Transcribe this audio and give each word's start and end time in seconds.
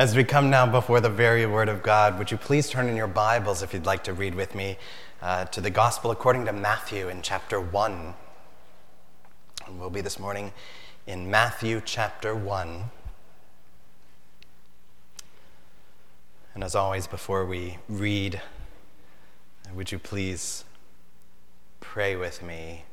As 0.00 0.16
we 0.16 0.24
come 0.24 0.48
now 0.48 0.64
before 0.64 1.02
the 1.02 1.10
very 1.10 1.44
word 1.44 1.68
of 1.68 1.82
God, 1.82 2.18
would 2.18 2.30
you 2.30 2.38
please 2.38 2.70
turn 2.70 2.88
in 2.88 2.96
your 2.96 3.06
Bibles, 3.06 3.62
if 3.62 3.74
you'd 3.74 3.84
like 3.84 4.02
to 4.04 4.14
read 4.14 4.34
with 4.34 4.54
me, 4.54 4.78
uh, 5.20 5.44
to 5.44 5.60
the 5.60 5.68
Gospel 5.68 6.10
according 6.10 6.46
to 6.46 6.54
Matthew 6.54 7.10
in 7.10 7.20
chapter 7.20 7.60
1. 7.60 8.14
And 9.66 9.78
we'll 9.78 9.90
be 9.90 10.00
this 10.00 10.18
morning 10.18 10.54
in 11.06 11.30
Matthew 11.30 11.82
chapter 11.84 12.34
1. 12.34 12.84
And 16.54 16.64
as 16.64 16.74
always, 16.74 17.06
before 17.06 17.44
we 17.44 17.76
read, 17.86 18.40
would 19.74 19.92
you 19.92 19.98
please 19.98 20.64
pray 21.80 22.16
with 22.16 22.42
me? 22.42 22.84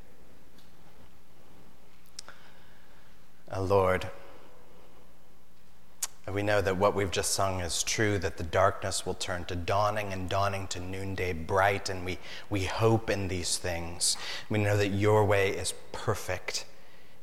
Uh, 3.50 3.62
Lord, 3.62 4.10
we 6.34 6.44
know 6.44 6.62
that 6.62 6.78
what 6.78 6.94
we've 6.94 7.12
just 7.12 7.32
sung 7.32 7.62
is 7.62 7.84
true, 7.84 8.20
that 8.20 8.38
the 8.38 8.44
darkness 8.44 9.06
will 9.06 9.14
turn 9.14 9.46
to 9.46 9.56
dawning 9.56 10.12
and 10.12 10.30
dawning 10.30 10.68
to 10.68 10.80
noonday 10.80 11.32
bright, 11.32 11.90
and 11.90 12.04
we, 12.04 12.18
we 12.50 12.66
hope 12.66 13.10
in 13.10 13.30
these 13.30 13.58
things. 13.58 14.18
We 14.50 14.60
know 14.60 14.76
that 14.76 14.90
your 14.90 15.24
way 15.24 15.50
is 15.50 15.74
perfect, 15.94 16.66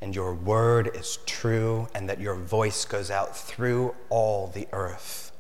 and 0.01 0.15
your 0.15 0.35
word 0.35 0.91
is 0.95 1.19
true, 1.27 1.89
and 1.95 2.09
that 2.09 2.21
your 2.21 2.35
voice 2.35 2.87
goes 2.87 3.11
out 3.11 3.37
through 3.37 3.95
all 4.09 4.47
the 4.47 4.69
earth. 4.73 5.33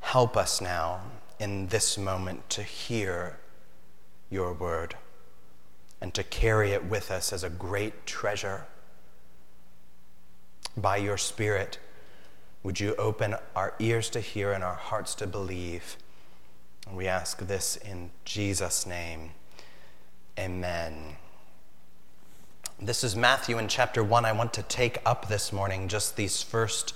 Help 0.00 0.36
us 0.36 0.60
now 0.60 1.02
in 1.38 1.66
this 1.66 1.98
moment 1.98 2.48
to 2.50 2.62
hear 2.62 3.38
your 4.30 4.52
word 4.52 4.96
and 6.00 6.14
to 6.14 6.22
carry 6.22 6.72
it 6.72 6.84
with 6.84 7.10
us 7.10 7.32
as 7.32 7.44
a 7.44 7.50
great 7.50 8.06
treasure. 8.06 8.66
By 10.76 10.96
your 10.96 11.18
Spirit, 11.18 11.78
would 12.62 12.80
you 12.80 12.94
open 12.96 13.36
our 13.54 13.74
ears 13.78 14.10
to 14.10 14.20
hear 14.20 14.52
and 14.52 14.64
our 14.64 14.74
hearts 14.74 15.14
to 15.16 15.26
believe? 15.26 15.96
And 16.86 16.96
we 16.96 17.06
ask 17.06 17.38
this 17.46 17.76
in 17.76 18.10
Jesus' 18.24 18.86
name. 18.86 19.30
Amen. 20.38 21.16
This 22.80 23.02
is 23.02 23.16
Matthew 23.16 23.58
in 23.58 23.68
chapter 23.68 24.02
1. 24.02 24.24
I 24.24 24.32
want 24.32 24.52
to 24.54 24.62
take 24.62 24.98
up 25.04 25.28
this 25.28 25.52
morning 25.52 25.88
just 25.88 26.16
these 26.16 26.42
first 26.42 26.94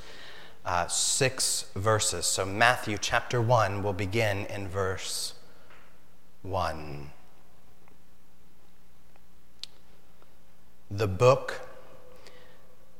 uh, 0.65 0.87
six 0.87 1.67
verses. 1.75 2.27
So, 2.27 2.45
Matthew 2.45 2.99
chapter 3.01 3.41
1 3.41 3.83
will 3.83 3.93
begin 3.93 4.47
in 4.47 4.69
verse 4.69 5.35
1. 6.43 7.11
The 10.91 11.09
book 11.09 11.72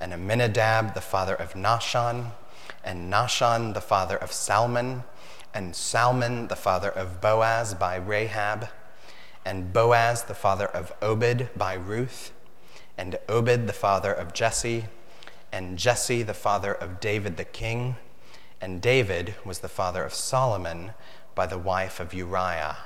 and 0.00 0.12
Amminadab, 0.12 0.94
the 0.94 1.00
father 1.00 1.34
of 1.34 1.52
Nahshon, 1.54 2.32
and 2.82 3.12
Nahshon 3.12 3.74
the 3.74 3.80
father 3.80 4.16
of 4.16 4.32
Salmon, 4.32 5.04
and 5.52 5.76
Salmon 5.76 6.48
the 6.48 6.56
father 6.56 6.88
of 6.88 7.20
Boaz 7.20 7.74
by 7.74 7.96
Rahab, 7.96 8.68
and 9.44 9.72
Boaz 9.72 10.24
the 10.24 10.34
father 10.34 10.66
of 10.66 10.92
Obed 11.02 11.50
by 11.56 11.74
Ruth, 11.74 12.32
and 12.96 13.18
Obed 13.28 13.66
the 13.66 13.72
father 13.72 14.12
of 14.12 14.32
Jesse, 14.32 14.86
and 15.52 15.78
Jesse 15.78 16.22
the 16.22 16.34
father 16.34 16.72
of 16.72 17.00
David 17.00 17.36
the 17.36 17.44
king, 17.44 17.96
and 18.60 18.80
David 18.80 19.34
was 19.44 19.60
the 19.60 19.68
father 19.68 20.04
of 20.04 20.14
Solomon 20.14 20.92
by 21.34 21.46
the 21.46 21.58
wife 21.58 22.00
of 22.00 22.14
Uriah. 22.14 22.76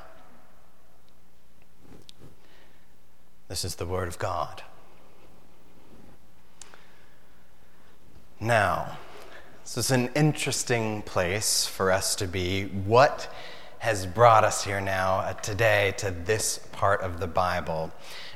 This 3.48 3.64
is 3.64 3.76
the 3.76 3.86
word 3.86 4.08
of 4.08 4.18
God. 4.18 4.62
Now, 8.44 8.98
this 9.62 9.78
is 9.78 9.90
an 9.90 10.10
interesting 10.14 11.00
place 11.00 11.64
for 11.64 11.90
us 11.90 12.14
to 12.16 12.26
be. 12.26 12.64
What 12.64 13.26
has 13.78 14.04
brought 14.04 14.44
us 14.44 14.64
here 14.64 14.82
now 14.82 15.20
uh, 15.20 15.32
today 15.32 15.94
to 15.96 16.10
this 16.10 16.58
part 16.70 17.00
of 17.00 17.20
the 17.20 17.26
Bible? 17.26 17.90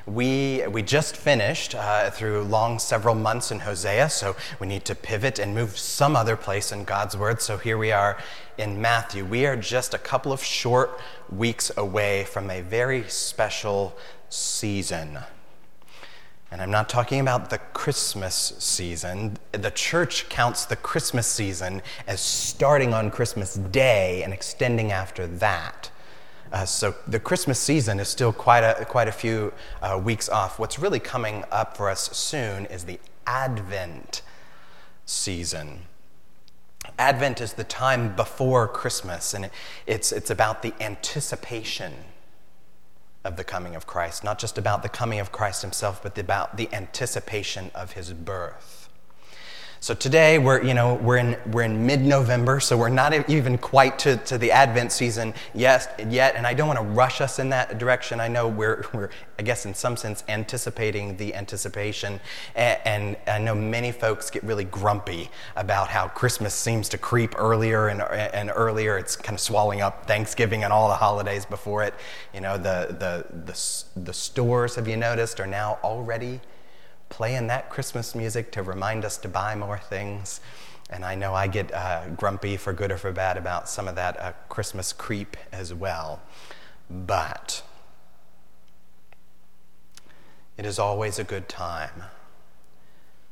We, 0.07 0.67
we 0.67 0.81
just 0.81 1.15
finished 1.15 1.75
uh, 1.75 2.09
through 2.11 2.45
long 2.45 2.79
several 2.79 3.15
months 3.15 3.51
in 3.51 3.59
Hosea, 3.59 4.09
so 4.09 4.35
we 4.59 4.67
need 4.67 4.87
to 4.87 4.95
pivot 4.95 5.39
and 5.39 5.55
move 5.55 5.77
some 5.77 6.17
other 6.17 6.37
place 6.37 6.73
in 6.73 6.85
God's 6.85 7.15
Word. 7.15 7.43
So 7.43 7.59
here 7.59 7.77
we 7.77 7.93
are 7.93 8.17
in 8.57 8.81
Matthew. 8.81 9.27
We 9.27 9.45
are 9.45 9.57
just 9.57 9.93
a 9.93 9.99
couple 9.99 10.33
of 10.33 10.43
short 10.43 10.99
weeks 11.29 11.71
away 11.77 12.25
from 12.25 12.49
a 12.49 12.63
very 12.63 13.07
special 13.11 13.95
season. 14.31 15.19
And 16.51 16.63
I'm 16.63 16.71
not 16.71 16.89
talking 16.89 17.21
about 17.21 17.51
the 17.51 17.59
Christmas 17.59 18.55
season. 18.59 19.37
The 19.53 19.71
church 19.71 20.29
counts 20.31 20.65
the 20.65 20.77
Christmas 20.77 21.27
season 21.27 21.83
as 22.07 22.21
starting 22.21 22.95
on 22.95 23.11
Christmas 23.11 23.55
Day 23.55 24.23
and 24.23 24.33
extending 24.33 24.91
after 24.91 25.27
that. 25.27 25.91
Uh, 26.51 26.65
so 26.65 26.95
the 27.07 27.21
Christmas 27.21 27.59
season 27.59 28.01
is 28.01 28.09
still 28.09 28.33
quite 28.33 28.65
a, 28.65 28.87
quite 28.87 29.09
a 29.09 29.13
few 29.13 29.53
uh, 29.83 30.01
weeks 30.03 30.31
off. 30.31 30.59
What's 30.59 30.79
really 30.79 31.01
coming 31.01 31.45
up 31.51 31.77
for 31.77 31.91
us 31.91 32.17
soon 32.17 32.65
is 32.67 32.85
the 32.85 32.99
Advent 33.27 34.23
season. 35.05 35.83
Advent 36.99 37.43
is 37.43 37.53
the 37.53 37.65
time 37.65 38.17
before 38.17 38.67
Christmas, 38.67 39.35
and 39.35 39.51
it's, 39.87 40.11
it's 40.13 40.31
about 40.31 40.63
the 40.63 40.73
anticipation 40.81 41.93
of 43.25 43.37
the 43.37 43.45
coming 43.45 43.75
of 43.75 43.87
Christ, 43.87 44.23
not 44.23 44.39
just 44.39 44.59
about 44.59 44.83
the 44.83 44.89
coming 44.89 45.19
of 45.19 45.33
Christ 45.33 45.63
himself, 45.63 46.03
but 46.03 46.17
about 46.19 46.57
the 46.57 46.73
anticipation 46.73 47.71
of 47.75 47.93
his 47.93 48.13
birth. 48.13 48.78
So 49.81 49.95
today 49.95 50.41
we're, 50.41 50.65
you 50.65 50.75
know, 50.75 50.95
we're 50.95 51.19
in, 51.19 51.37
we're 51.53 51.63
in 51.63 51.87
mid-November, 51.87 52.59
so 52.59 52.77
we're 52.77 52.89
not 52.89 53.31
even 53.31 53.57
quite 53.57 53.97
to, 54.01 54.17
to 54.17 54.37
the 54.37 54.51
Advent 54.51 54.91
season 54.91 55.33
yet, 55.55 56.05
yet, 56.11 56.35
and 56.35 56.49
I 56.49 56.53
don't 56.53 56.67
want 56.67 56.81
to 56.81 56.85
rush 56.85 57.21
us 57.21 57.39
in 57.39 57.51
that 57.51 57.79
direction. 57.79 58.19
I 58.19 58.27
know 58.27 58.49
we're, 58.49 58.85
we're, 58.93 59.09
I 59.39 59.43
guess 59.43 59.67
in 59.67 59.75
some 59.75 59.97
sense, 59.97 60.25
anticipating 60.29 61.17
the 61.17 61.33
anticipation, 61.33 62.19
and, 62.57 62.81
and 62.85 63.17
I 63.29 63.39
know 63.39 63.55
many 63.55 63.93
folks 63.93 64.31
get 64.31 64.43
really 64.43 64.65
grumpy 64.65 65.31
about 65.55 65.87
how 65.87 66.09
Christmas 66.09 66.55
seems 66.55 66.89
to 66.89 66.99
creep 66.99 67.39
earlier 67.39 67.87
and, 67.87 68.03
and 68.03 68.51
earlier. 68.53 68.99
It's 68.99 69.15
kind 69.15 69.35
of 69.35 69.41
swallowing 69.41 69.81
up 69.81 70.09
Thanksgiving 70.09 70.65
and 70.65 70.73
all 70.73 70.89
the 70.89 70.97
holidays 70.97 71.47
before 71.47 71.85
it. 71.85 71.95
You 72.35 72.41
know, 72.41 72.57
the, 72.57 72.97
the, 72.99 73.27
the, 73.45 74.01
the 74.01 74.13
stores, 74.13 74.75
have 74.75 74.89
you 74.89 74.97
noticed, 74.97 75.39
are 75.39 75.47
now 75.47 75.79
already 75.85 76.41
playing 77.09 77.47
that 77.49 77.71
Christmas 77.71 78.15
music 78.15 78.53
to 78.53 78.63
remind 78.63 79.05
us 79.05 79.17
to 79.19 79.29
buy 79.29 79.55
more 79.55 79.79
things. 79.79 80.41
And 80.91 81.05
I 81.05 81.15
know 81.15 81.35
I 81.35 81.47
get 81.47 81.73
uh, 81.73 82.09
grumpy 82.11 82.57
for 82.57 82.73
good 82.73 82.91
or 82.91 82.99
for 82.99 83.13
bad 83.13 83.37
about 83.37 83.69
some 83.69 83.89
of 83.89 83.95
that 83.97 84.19
uh, 84.21 84.33
Christmas 84.49 84.93
creep 84.93 85.37
as 85.53 85.75
well. 85.75 86.21
But 86.91 87.63
it 90.57 90.65
is 90.65 90.79
always 90.79 91.19
a 91.19 91.25
good 91.25 91.49
time 91.49 92.05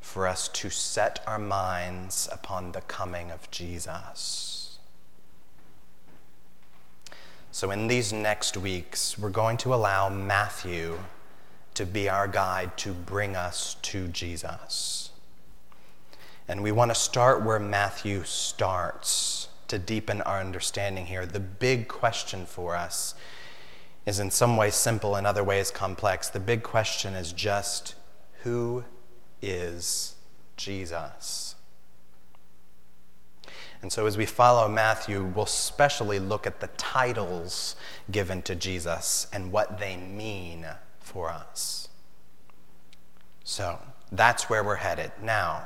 for 0.00 0.26
us 0.28 0.48
to 0.48 0.70
set 0.70 1.22
our 1.26 1.38
minds 1.38 2.28
upon 2.30 2.72
the 2.72 2.80
coming 2.82 3.30
of 3.30 3.50
Jesus. 3.50 4.78
So, 7.50 7.70
in 7.70 7.88
these 7.88 8.12
next 8.12 8.56
weeks, 8.56 9.18
we're 9.18 9.30
going 9.30 9.56
to 9.58 9.74
allow 9.74 10.08
Matthew 10.08 10.98
to 11.76 11.86
be 11.86 12.08
our 12.08 12.26
guide 12.26 12.76
to 12.78 12.92
bring 12.92 13.36
us 13.36 13.76
to 13.82 14.08
Jesus. 14.08 15.10
And 16.48 16.62
we 16.62 16.72
want 16.72 16.90
to 16.90 16.94
start 16.94 17.44
where 17.44 17.58
Matthew 17.58 18.24
starts 18.24 19.48
to 19.68 19.78
deepen 19.78 20.22
our 20.22 20.40
understanding 20.40 21.06
here. 21.06 21.26
The 21.26 21.40
big 21.40 21.88
question 21.88 22.46
for 22.46 22.76
us 22.76 23.14
is 24.06 24.20
in 24.20 24.30
some 24.30 24.56
ways 24.56 24.74
simple, 24.74 25.16
in 25.16 25.26
other 25.26 25.44
ways 25.44 25.70
complex. 25.70 26.28
The 26.28 26.40
big 26.40 26.62
question 26.62 27.14
is 27.14 27.32
just 27.32 27.94
who 28.42 28.84
is 29.42 30.14
Jesus? 30.56 31.56
And 33.82 33.92
so, 33.92 34.06
as 34.06 34.16
we 34.16 34.24
follow 34.24 34.68
Matthew, 34.68 35.22
we'll 35.24 35.44
especially 35.44 36.18
look 36.18 36.46
at 36.46 36.60
the 36.60 36.68
titles 36.78 37.76
given 38.10 38.40
to 38.42 38.54
Jesus 38.54 39.26
and 39.32 39.52
what 39.52 39.78
they 39.78 39.96
mean 39.96 40.66
for 41.06 41.30
us. 41.30 41.88
So 43.44 43.78
that's 44.10 44.50
where 44.50 44.64
we're 44.64 44.74
headed. 44.74 45.12
Now, 45.22 45.64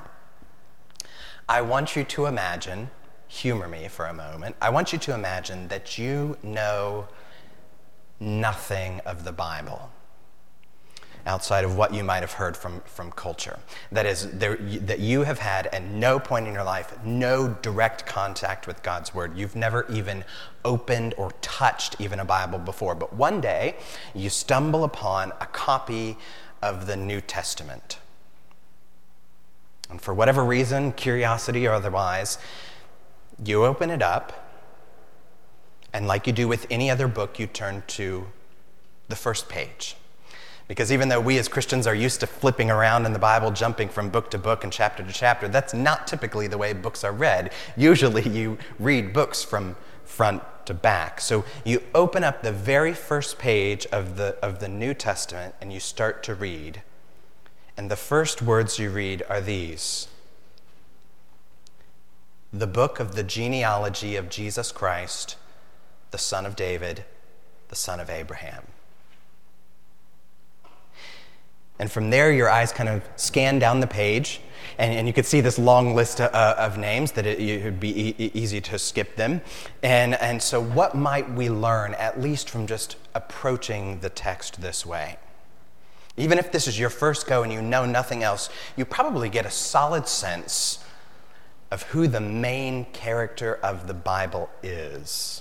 I 1.49 1.63
want 1.63 1.97
you 1.97 2.05
to 2.05 2.27
imagine 2.27 2.91
humor 3.27 3.67
me 3.67 3.89
for 3.89 4.07
a 4.07 4.13
moment. 4.13 4.55
I 4.61 4.69
want 4.71 4.93
you 4.93 4.99
to 4.99 5.15
imagine 5.15 5.69
that 5.69 5.97
you 5.97 6.37
know 6.43 7.09
nothing 8.21 9.01
of 9.07 9.25
the 9.25 9.33
Bible 9.33 9.91
outside 11.27 11.65
of 11.65 11.77
what 11.77 11.93
you 11.95 12.05
might 12.05 12.21
have 12.21 12.33
heard 12.33 12.57
from, 12.57 12.81
from 12.87 13.11
culture. 13.13 13.59
That 13.93 14.07
is, 14.07 14.31
there, 14.31 14.57
that 14.57 15.01
you 15.01 15.23
have 15.23 15.39
had 15.39 15.67
at 15.69 15.85
no 15.85 16.19
point 16.19 16.47
in 16.47 16.55
your 16.55 16.65
life 16.65 16.97
no 17.05 17.49
direct 17.63 18.07
contact 18.07 18.67
with 18.67 18.83
God's 18.83 19.15
Word. 19.15 19.37
You've 19.37 19.57
never 19.57 19.87
even 19.91 20.25
opened 20.65 21.15
or 21.17 21.33
touched 21.41 21.97
even 22.01 22.21
a 22.21 22.25
Bible 22.25 22.59
before. 22.59 22.95
But 22.95 23.15
one 23.15 23.41
day, 23.41 23.77
you 24.15 24.31
stumble 24.31 24.85
upon 24.85 25.33
a 25.41 25.47
copy 25.47 26.17
of 26.63 26.87
the 26.87 26.97
New 26.97 27.21
Testament. 27.21 27.99
And 29.89 30.01
for 30.01 30.15
whatever 30.15 30.45
reason, 30.45 30.93
curiosity 30.93 31.67
or 31.67 31.73
otherwise, 31.73 32.39
you 33.45 33.65
open 33.65 33.91
it 33.91 34.03
up, 34.03 34.49
and 35.93 36.07
like 36.07 36.27
you 36.27 36.33
do 36.33 36.47
with 36.47 36.67
any 36.71 36.91
other 36.91 37.09
book, 37.09 37.39
you 37.39 37.47
turn 37.47 37.83
to 37.89 38.27
the 39.09 39.17
first 39.17 39.49
page. 39.49 39.97
Because 40.71 40.93
even 40.93 41.09
though 41.09 41.21
we 41.21 41.37
as 41.37 41.49
Christians 41.49 41.89
are 41.89 41.97
used 41.97 42.21
to 42.21 42.29
flipping 42.29 42.71
around 42.71 43.05
in 43.05 43.13
the 43.13 43.19
Bible, 43.19 43.51
jumping 43.51 43.89
from 43.89 44.09
book 44.09 44.31
to 44.31 44.39
book 44.39 44.63
and 44.63 44.73
chapter 44.73 45.03
to 45.03 45.13
chapter, 45.13 45.49
that's 45.49 45.75
not 45.75 46.07
typically 46.07 46.47
the 46.47 46.59
way 46.59 46.73
books 46.73 47.03
are 47.03 47.11
read. 47.11 47.51
Usually 47.77 48.23
you 48.23 48.57
read 48.79 49.13
books 49.13 49.43
from 49.43 49.75
front 50.05 50.45
to 50.67 50.73
back. 50.73 51.21
So 51.21 51.45
you 51.65 51.83
open 51.93 52.23
up 52.23 52.45
the 52.45 52.53
very 52.53 52.93
first 52.95 53.37
page 53.37 53.85
of 53.87 54.17
the, 54.17 54.37
of 54.45 54.61
the 54.61 54.69
New 54.69 54.95
Testament 54.95 55.57
and 55.61 55.73
you 55.73 55.81
start 55.81 56.23
to 56.23 56.37
read. 56.37 56.83
And 57.77 57.91
the 57.91 57.97
first 57.97 58.41
words 58.41 58.79
you 58.79 58.91
read 58.91 59.25
are 59.29 59.41
these 59.41 60.07
The 62.53 62.69
book 62.69 63.01
of 63.01 63.17
the 63.17 63.25
genealogy 63.25 64.15
of 64.15 64.31
Jesus 64.31 64.71
Christ, 64.71 65.35
the 66.13 66.19
son 66.19 66.47
of 66.47 66.55
David, 66.55 67.05
the 67.71 67.75
son 67.75 67.99
of 67.99 68.09
Abraham. 68.09 68.70
And 71.81 71.91
from 71.91 72.11
there, 72.11 72.31
your 72.31 72.51
eyes 72.51 72.73
kind 72.73 72.91
of 72.91 73.03
scan 73.17 73.59
down 73.59 73.81
the 73.81 73.87
page, 73.87 74.43
and, 74.77 74.93
and 74.93 75.07
you 75.07 75.15
could 75.15 75.25
see 75.25 75.41
this 75.41 75.59
long 75.59 75.95
list 75.95 76.21
of, 76.21 76.33
uh, 76.35 76.55
of 76.59 76.77
names 76.77 77.13
that 77.13 77.25
it, 77.25 77.41
it 77.41 77.65
would 77.65 77.81
be 77.81 78.11
e- 78.23 78.31
easy 78.35 78.61
to 78.61 78.79
skip 78.79 79.17
them. 79.17 79.41
And, 79.83 80.15
and 80.17 80.43
so, 80.43 80.63
what 80.63 80.95
might 80.95 81.33
we 81.33 81.49
learn, 81.49 81.95
at 81.95 82.21
least 82.21 82.51
from 82.51 82.67
just 82.67 82.97
approaching 83.15 84.01
the 84.01 84.11
text 84.11 84.61
this 84.61 84.85
way? 84.85 85.17
Even 86.19 86.39
if 86.39 86.53
this 86.53 86.69
is 86.69 86.79
your 86.79 86.91
first 86.91 87.27
go 87.27 87.43
and 87.43 87.51
you 87.51 87.63
know 87.63 87.87
nothing 87.87 88.23
else, 88.23 88.51
you 88.77 88.85
probably 88.85 89.31
get 89.31 89.47
a 89.47 89.51
solid 89.51 90.07
sense 90.07 90.85
of 91.71 91.85
who 91.85 92.07
the 92.07 92.21
main 92.21 92.85
character 92.93 93.55
of 93.63 93.87
the 93.87 93.95
Bible 93.95 94.51
is. 94.63 95.41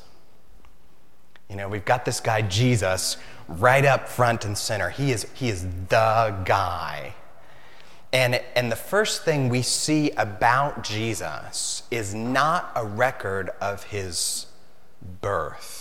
You 1.49 1.57
know, 1.57 1.67
we've 1.67 1.83
got 1.83 2.05
this 2.05 2.21
guy, 2.21 2.43
Jesus, 2.43 3.17
right 3.49 3.83
up 3.83 4.07
front 4.07 4.45
and 4.45 4.57
center. 4.57 4.89
He 4.89 5.11
is, 5.11 5.27
he 5.33 5.49
is 5.49 5.65
the 5.89 6.35
guy. 6.45 7.15
And, 8.11 8.41
and 8.55 8.71
the 8.71 8.75
first 8.75 9.23
thing 9.23 9.49
we 9.49 9.61
see 9.61 10.11
about 10.11 10.83
Jesus 10.83 11.83
is 11.91 12.15
not 12.15 12.71
a 12.75 12.85
record 12.85 13.51
of 13.61 13.83
his 13.83 14.47
birth. 15.21 15.78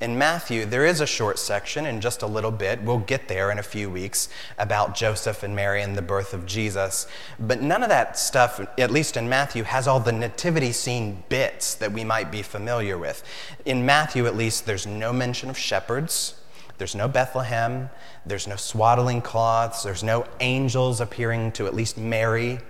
In 0.00 0.16
Matthew, 0.16 0.64
there 0.64 0.86
is 0.86 1.02
a 1.02 1.06
short 1.06 1.38
section 1.38 1.84
in 1.84 2.00
just 2.00 2.22
a 2.22 2.26
little 2.26 2.50
bit, 2.50 2.80
we'll 2.80 3.00
get 3.00 3.28
there 3.28 3.50
in 3.50 3.58
a 3.58 3.62
few 3.62 3.90
weeks, 3.90 4.30
about 4.56 4.94
Joseph 4.94 5.42
and 5.42 5.54
Mary 5.54 5.82
and 5.82 5.94
the 5.94 6.00
birth 6.00 6.32
of 6.32 6.46
Jesus. 6.46 7.06
But 7.38 7.60
none 7.60 7.82
of 7.82 7.90
that 7.90 8.18
stuff, 8.18 8.66
at 8.78 8.90
least 8.90 9.18
in 9.18 9.28
Matthew, 9.28 9.62
has 9.64 9.86
all 9.86 10.00
the 10.00 10.10
nativity 10.10 10.72
scene 10.72 11.22
bits 11.28 11.74
that 11.74 11.92
we 11.92 12.02
might 12.02 12.30
be 12.30 12.40
familiar 12.40 12.96
with. 12.96 13.22
In 13.66 13.84
Matthew, 13.84 14.26
at 14.26 14.34
least, 14.34 14.64
there's 14.64 14.86
no 14.86 15.12
mention 15.12 15.50
of 15.50 15.58
shepherds. 15.58 16.34
There's 16.78 16.94
no 16.94 17.06
Bethlehem. 17.06 17.90
There's 18.24 18.46
no 18.46 18.56
swaddling 18.56 19.20
cloths. 19.20 19.82
There's 19.82 20.02
no 20.02 20.24
angels 20.40 21.02
appearing 21.02 21.52
to 21.52 21.66
at 21.66 21.74
least 21.74 21.98
Mary 21.98 22.60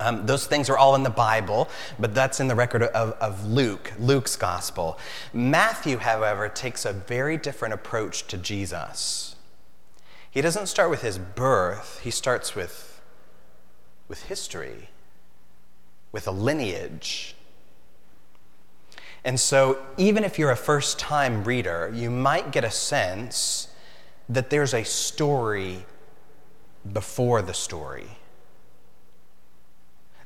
um, 0.00 0.26
those 0.26 0.46
things 0.46 0.68
are 0.68 0.78
all 0.78 0.94
in 0.94 1.02
the 1.02 1.10
Bible, 1.10 1.68
but 1.98 2.14
that's 2.14 2.40
in 2.40 2.48
the 2.48 2.54
record 2.54 2.82
of, 2.82 3.12
of 3.12 3.46
Luke, 3.46 3.92
Luke's 3.98 4.36
gospel. 4.36 4.98
Matthew, 5.32 5.98
however, 5.98 6.48
takes 6.48 6.84
a 6.84 6.92
very 6.92 7.36
different 7.36 7.74
approach 7.74 8.26
to 8.28 8.38
Jesus. 8.38 9.36
He 10.30 10.40
doesn't 10.40 10.66
start 10.66 10.90
with 10.90 11.02
his 11.02 11.18
birth, 11.18 12.00
he 12.02 12.10
starts 12.10 12.54
with, 12.54 13.00
with 14.08 14.24
history, 14.24 14.88
with 16.12 16.26
a 16.26 16.32
lineage. 16.32 17.34
And 19.24 19.38
so, 19.38 19.78
even 19.98 20.24
if 20.24 20.38
you're 20.38 20.50
a 20.50 20.56
first 20.56 20.98
time 20.98 21.44
reader, 21.44 21.92
you 21.94 22.10
might 22.10 22.52
get 22.52 22.64
a 22.64 22.70
sense 22.70 23.68
that 24.28 24.48
there's 24.48 24.72
a 24.72 24.84
story 24.84 25.84
before 26.90 27.42
the 27.42 27.52
story. 27.52 28.06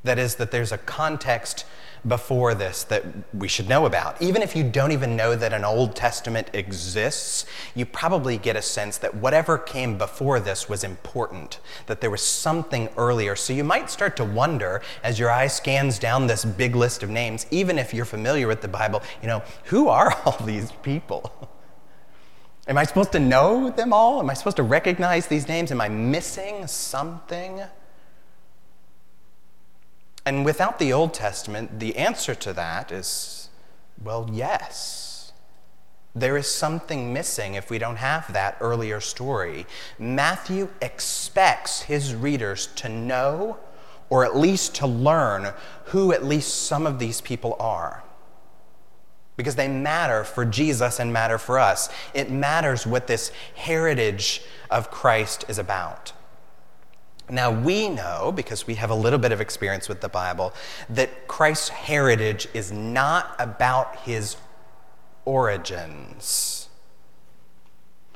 That 0.04 0.18
is, 0.18 0.36
that 0.36 0.50
there's 0.50 0.70
a 0.70 0.78
context 0.78 1.64
before 2.06 2.54
this 2.54 2.84
that 2.84 3.04
we 3.32 3.48
should 3.48 3.68
know 3.68 3.86
about. 3.86 4.20
Even 4.20 4.42
if 4.42 4.54
you 4.54 4.62
don't 4.62 4.92
even 4.92 5.16
know 5.16 5.34
that 5.34 5.52
an 5.52 5.64
Old 5.64 5.96
Testament 5.96 6.50
exists, 6.52 7.46
you 7.74 7.86
probably 7.86 8.36
get 8.36 8.56
a 8.56 8.62
sense 8.62 8.98
that 8.98 9.14
whatever 9.14 9.56
came 9.56 9.96
before 9.96 10.38
this 10.40 10.68
was 10.68 10.84
important, 10.84 11.60
that 11.86 12.00
there 12.00 12.10
was 12.10 12.22
something 12.22 12.88
earlier. 12.96 13.34
So 13.34 13.52
you 13.52 13.64
might 13.64 13.90
start 13.90 14.16
to 14.18 14.24
wonder 14.24 14.82
as 15.02 15.18
your 15.18 15.30
eye 15.30 15.46
scans 15.46 15.98
down 15.98 16.26
this 16.26 16.44
big 16.44 16.76
list 16.76 17.02
of 17.02 17.10
names, 17.10 17.46
even 17.50 17.78
if 17.78 17.94
you're 17.94 18.04
familiar 18.04 18.46
with 18.46 18.60
the 18.60 18.68
Bible, 18.68 19.02
you 19.22 19.28
know, 19.28 19.42
who 19.64 19.88
are 19.88 20.14
all 20.26 20.38
these 20.44 20.70
people? 20.82 21.50
Am 22.66 22.78
I 22.78 22.84
supposed 22.84 23.12
to 23.12 23.20
know 23.20 23.70
them 23.70 23.92
all? 23.92 24.20
Am 24.20 24.30
I 24.30 24.34
supposed 24.34 24.56
to 24.56 24.62
recognize 24.62 25.26
these 25.26 25.48
names? 25.48 25.70
Am 25.70 25.80
I 25.80 25.88
missing 25.88 26.66
something? 26.66 27.62
And 30.26 30.44
without 30.44 30.78
the 30.78 30.92
Old 30.92 31.12
Testament, 31.12 31.80
the 31.80 31.96
answer 31.96 32.34
to 32.34 32.52
that 32.54 32.90
is 32.90 33.44
well, 34.02 34.28
yes. 34.32 35.32
There 36.14 36.36
is 36.36 36.48
something 36.48 37.12
missing 37.12 37.54
if 37.54 37.70
we 37.70 37.78
don't 37.78 37.96
have 37.96 38.32
that 38.32 38.56
earlier 38.60 39.00
story. 39.00 39.66
Matthew 39.98 40.68
expects 40.80 41.82
his 41.82 42.14
readers 42.14 42.68
to 42.76 42.88
know 42.88 43.58
or 44.10 44.24
at 44.24 44.36
least 44.36 44.76
to 44.76 44.86
learn 44.86 45.52
who 45.86 46.12
at 46.12 46.24
least 46.24 46.66
some 46.66 46.86
of 46.86 46.98
these 46.98 47.20
people 47.20 47.56
are. 47.58 48.04
Because 49.36 49.56
they 49.56 49.66
matter 49.66 50.22
for 50.22 50.44
Jesus 50.44 51.00
and 51.00 51.12
matter 51.12 51.38
for 51.38 51.58
us. 51.58 51.88
It 52.12 52.30
matters 52.30 52.86
what 52.86 53.08
this 53.08 53.32
heritage 53.56 54.42
of 54.70 54.92
Christ 54.92 55.44
is 55.48 55.58
about. 55.58 56.12
Now, 57.30 57.50
we 57.50 57.88
know, 57.88 58.32
because 58.32 58.66
we 58.66 58.74
have 58.74 58.90
a 58.90 58.94
little 58.94 59.18
bit 59.18 59.32
of 59.32 59.40
experience 59.40 59.88
with 59.88 60.02
the 60.02 60.08
Bible, 60.08 60.52
that 60.90 61.26
Christ's 61.26 61.70
heritage 61.70 62.48
is 62.52 62.70
not 62.70 63.34
about 63.38 63.96
his 64.00 64.36
origins. 65.24 66.68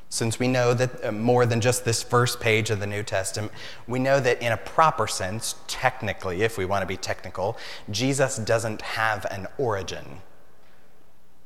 Since 0.09 0.39
we 0.39 0.47
know 0.47 0.73
that 0.73 1.05
uh, 1.05 1.11
more 1.11 1.45
than 1.45 1.61
just 1.61 1.85
this 1.85 2.01
first 2.01 2.39
page 2.39 2.69
of 2.69 2.79
the 2.79 2.87
New 2.87 3.03
Testament, 3.03 3.51
we 3.87 3.99
know 3.99 4.19
that 4.19 4.41
in 4.41 4.51
a 4.51 4.57
proper 4.57 5.07
sense, 5.07 5.55
technically, 5.67 6.41
if 6.41 6.57
we 6.57 6.65
want 6.65 6.81
to 6.81 6.87
be 6.87 6.97
technical, 6.97 7.57
Jesus 7.91 8.37
doesn't 8.37 8.81
have 8.81 9.25
an 9.25 9.47
origin. 9.57 10.21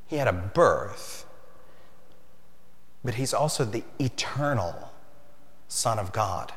He 0.06 0.16
had 0.16 0.28
a 0.28 0.32
birth, 0.32 1.26
but 3.02 3.14
he's 3.14 3.34
also 3.34 3.64
the 3.64 3.84
eternal 3.98 4.92
Son 5.68 5.98
of 5.98 6.12
God. 6.12 6.52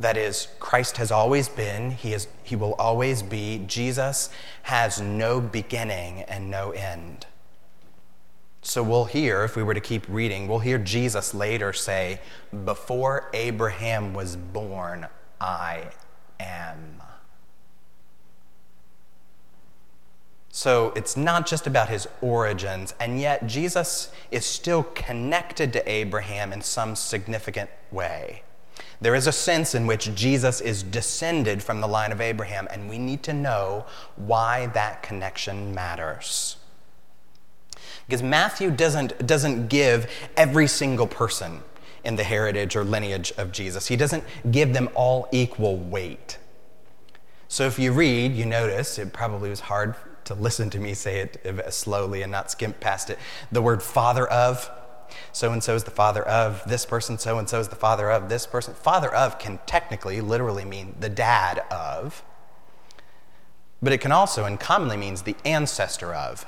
That 0.00 0.16
is, 0.16 0.48
Christ 0.58 0.96
has 0.96 1.10
always 1.12 1.48
been, 1.48 1.92
he, 1.92 2.12
is, 2.12 2.26
he 2.42 2.56
will 2.56 2.74
always 2.74 3.22
be. 3.22 3.62
Jesus 3.66 4.28
has 4.62 5.00
no 5.00 5.40
beginning 5.40 6.22
and 6.22 6.50
no 6.50 6.72
end. 6.72 7.26
So 8.60 8.82
we'll 8.82 9.04
hear, 9.04 9.44
if 9.44 9.56
we 9.56 9.62
were 9.62 9.74
to 9.74 9.80
keep 9.80 10.06
reading, 10.08 10.48
we'll 10.48 10.58
hear 10.58 10.78
Jesus 10.78 11.34
later 11.34 11.72
say, 11.72 12.20
Before 12.64 13.28
Abraham 13.34 14.14
was 14.14 14.36
born, 14.36 15.06
I 15.40 15.90
am. 16.40 17.02
So 20.48 20.92
it's 20.96 21.16
not 21.16 21.46
just 21.46 21.66
about 21.66 21.88
his 21.88 22.08
origins, 22.20 22.94
and 22.98 23.20
yet 23.20 23.46
Jesus 23.46 24.10
is 24.30 24.46
still 24.46 24.84
connected 24.84 25.72
to 25.74 25.90
Abraham 25.90 26.52
in 26.52 26.62
some 26.62 26.96
significant 26.96 27.70
way. 27.90 28.44
There 29.00 29.14
is 29.14 29.26
a 29.26 29.32
sense 29.32 29.74
in 29.74 29.86
which 29.86 30.14
Jesus 30.14 30.60
is 30.60 30.82
descended 30.82 31.62
from 31.62 31.80
the 31.80 31.88
line 31.88 32.12
of 32.12 32.20
Abraham, 32.20 32.68
and 32.70 32.88
we 32.88 32.98
need 32.98 33.22
to 33.24 33.32
know 33.32 33.86
why 34.16 34.66
that 34.68 35.02
connection 35.02 35.74
matters. 35.74 36.56
Because 38.06 38.22
Matthew 38.22 38.70
doesn't, 38.70 39.26
doesn't 39.26 39.68
give 39.68 40.10
every 40.36 40.66
single 40.66 41.06
person 41.06 41.60
in 42.04 42.16
the 42.16 42.24
heritage 42.24 42.76
or 42.76 42.84
lineage 42.84 43.32
of 43.38 43.50
Jesus, 43.50 43.88
he 43.88 43.96
doesn't 43.96 44.24
give 44.50 44.74
them 44.74 44.90
all 44.94 45.28
equal 45.32 45.76
weight. 45.76 46.38
So 47.48 47.66
if 47.66 47.78
you 47.78 47.92
read, 47.92 48.34
you 48.34 48.46
notice, 48.46 48.98
it 48.98 49.12
probably 49.12 49.48
was 49.48 49.60
hard 49.60 49.94
to 50.24 50.34
listen 50.34 50.70
to 50.70 50.78
me 50.78 50.94
say 50.94 51.20
it 51.20 51.72
slowly 51.72 52.22
and 52.22 52.32
not 52.32 52.50
skimp 52.50 52.80
past 52.80 53.10
it. 53.10 53.18
The 53.52 53.62
word 53.62 53.82
father 53.82 54.26
of, 54.26 54.70
so 55.32 55.52
and 55.52 55.62
so 55.62 55.74
is 55.74 55.84
the 55.84 55.90
father 55.90 56.22
of 56.22 56.62
this 56.66 56.86
person, 56.86 57.18
so 57.18 57.38
and 57.38 57.48
so 57.48 57.60
is 57.60 57.68
the 57.68 57.76
father 57.76 58.10
of 58.10 58.28
this 58.28 58.46
person. 58.46 58.74
Father 58.74 59.12
of 59.14 59.38
can 59.38 59.58
technically, 59.66 60.20
literally 60.20 60.64
mean 60.64 60.94
the 60.98 61.08
dad 61.08 61.60
of, 61.70 62.22
but 63.82 63.92
it 63.92 63.98
can 63.98 64.12
also 64.12 64.44
and 64.44 64.58
commonly 64.58 64.96
means 64.96 65.22
the 65.22 65.36
ancestor 65.44 66.14
of. 66.14 66.46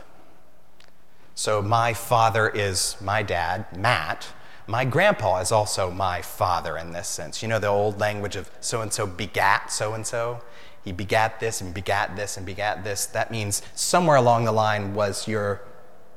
So 1.34 1.60
my 1.60 1.92
father 1.92 2.48
is 2.48 2.96
my 3.00 3.22
dad, 3.22 3.66
Matt. 3.76 4.28
My 4.66 4.84
grandpa 4.84 5.40
is 5.40 5.52
also 5.52 5.90
my 5.90 6.22
father 6.22 6.78
in 6.78 6.92
this 6.92 7.08
sense. 7.08 7.42
You 7.42 7.48
know 7.48 7.58
the 7.58 7.68
old 7.68 8.00
language 8.00 8.36
of 8.36 8.50
so 8.60 8.80
and 8.80 8.92
so 8.92 9.06
begat 9.06 9.70
so 9.70 9.92
and 9.92 10.06
so? 10.06 10.42
He 10.82 10.92
begat 10.92 11.38
this 11.38 11.60
and 11.60 11.74
begat 11.74 12.16
this 12.16 12.36
and 12.36 12.46
begat 12.46 12.84
this. 12.84 13.06
That 13.06 13.30
means 13.30 13.60
somewhere 13.74 14.16
along 14.16 14.44
the 14.44 14.52
line 14.52 14.94
was 14.94 15.28
your 15.28 15.60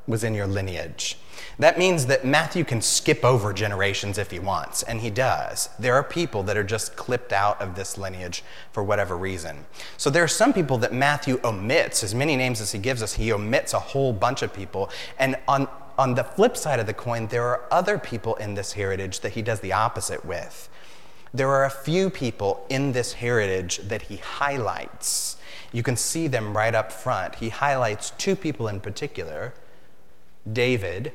was 0.09 0.23
in 0.23 0.33
your 0.33 0.47
lineage. 0.47 1.17
That 1.59 1.77
means 1.77 2.07
that 2.07 2.25
Matthew 2.25 2.63
can 2.63 2.81
skip 2.81 3.23
over 3.23 3.53
generations 3.53 4.17
if 4.17 4.31
he 4.31 4.39
wants, 4.39 4.81
and 4.83 5.01
he 5.01 5.09
does. 5.09 5.69
There 5.77 5.93
are 5.93 6.03
people 6.03 6.41
that 6.43 6.57
are 6.57 6.63
just 6.63 6.95
clipped 6.95 7.31
out 7.31 7.61
of 7.61 7.75
this 7.75 7.97
lineage 7.97 8.43
for 8.71 8.83
whatever 8.83 9.15
reason. 9.15 9.65
So 9.97 10.09
there 10.09 10.23
are 10.23 10.27
some 10.27 10.51
people 10.51 10.77
that 10.79 10.93
Matthew 10.93 11.39
omits, 11.43 12.03
as 12.03 12.15
many 12.15 12.35
names 12.35 12.59
as 12.59 12.71
he 12.71 12.79
gives 12.79 13.03
us, 13.03 13.13
he 13.13 13.31
omits 13.31 13.73
a 13.73 13.79
whole 13.79 14.13
bunch 14.13 14.41
of 14.41 14.53
people. 14.53 14.89
And 15.19 15.37
on, 15.47 15.67
on 15.97 16.15
the 16.15 16.23
flip 16.23 16.57
side 16.57 16.79
of 16.79 16.87
the 16.87 16.93
coin, 16.93 17.27
there 17.27 17.43
are 17.43 17.65
other 17.71 17.97
people 17.97 18.35
in 18.35 18.55
this 18.55 18.73
heritage 18.73 19.19
that 19.19 19.33
he 19.33 19.41
does 19.41 19.59
the 19.59 19.73
opposite 19.73 20.25
with. 20.25 20.69
There 21.33 21.49
are 21.49 21.65
a 21.65 21.69
few 21.69 22.09
people 22.09 22.65
in 22.69 22.93
this 22.93 23.13
heritage 23.13 23.77
that 23.79 24.03
he 24.03 24.17
highlights. 24.17 25.37
You 25.71 25.83
can 25.83 25.95
see 25.95 26.27
them 26.27 26.57
right 26.57 26.73
up 26.73 26.91
front. 26.91 27.35
He 27.35 27.49
highlights 27.49 28.11
two 28.11 28.35
people 28.35 28.67
in 28.67 28.79
particular 28.79 29.53
David 30.51 31.13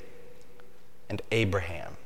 and 1.08 1.22
Abraham. 1.30 1.96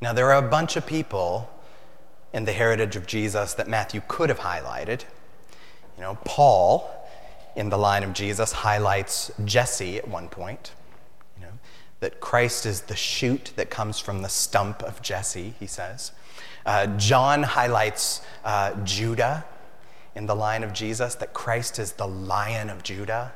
Now, 0.00 0.12
there 0.12 0.30
are 0.32 0.44
a 0.44 0.48
bunch 0.48 0.76
of 0.76 0.86
people 0.86 1.50
in 2.32 2.44
the 2.44 2.52
heritage 2.52 2.96
of 2.96 3.06
Jesus 3.06 3.54
that 3.54 3.68
Matthew 3.68 4.02
could 4.06 4.28
have 4.28 4.40
highlighted. 4.40 5.04
You 5.96 6.02
know, 6.02 6.18
Paul, 6.24 6.90
in 7.56 7.70
the 7.70 7.78
line 7.78 8.02
of 8.02 8.12
Jesus, 8.12 8.52
highlights 8.52 9.30
Jesse 9.44 9.96
at 9.96 10.08
one 10.08 10.28
point. 10.28 10.72
You 11.38 11.46
know, 11.46 11.52
that 12.00 12.20
Christ 12.20 12.66
is 12.66 12.82
the 12.82 12.96
shoot 12.96 13.52
that 13.56 13.70
comes 13.70 13.98
from 13.98 14.22
the 14.22 14.28
stump 14.28 14.82
of 14.82 15.00
Jesse, 15.00 15.54
he 15.58 15.66
says. 15.66 16.12
Uh, 16.66 16.86
John 16.98 17.42
highlights 17.42 18.20
uh, 18.44 18.74
Judah 18.84 19.44
in 20.14 20.26
the 20.26 20.34
line 20.34 20.64
of 20.64 20.72
Jesus, 20.72 21.14
that 21.14 21.32
Christ 21.32 21.78
is 21.78 21.92
the 21.92 22.06
lion 22.06 22.68
of 22.68 22.82
Judah. 22.82 23.32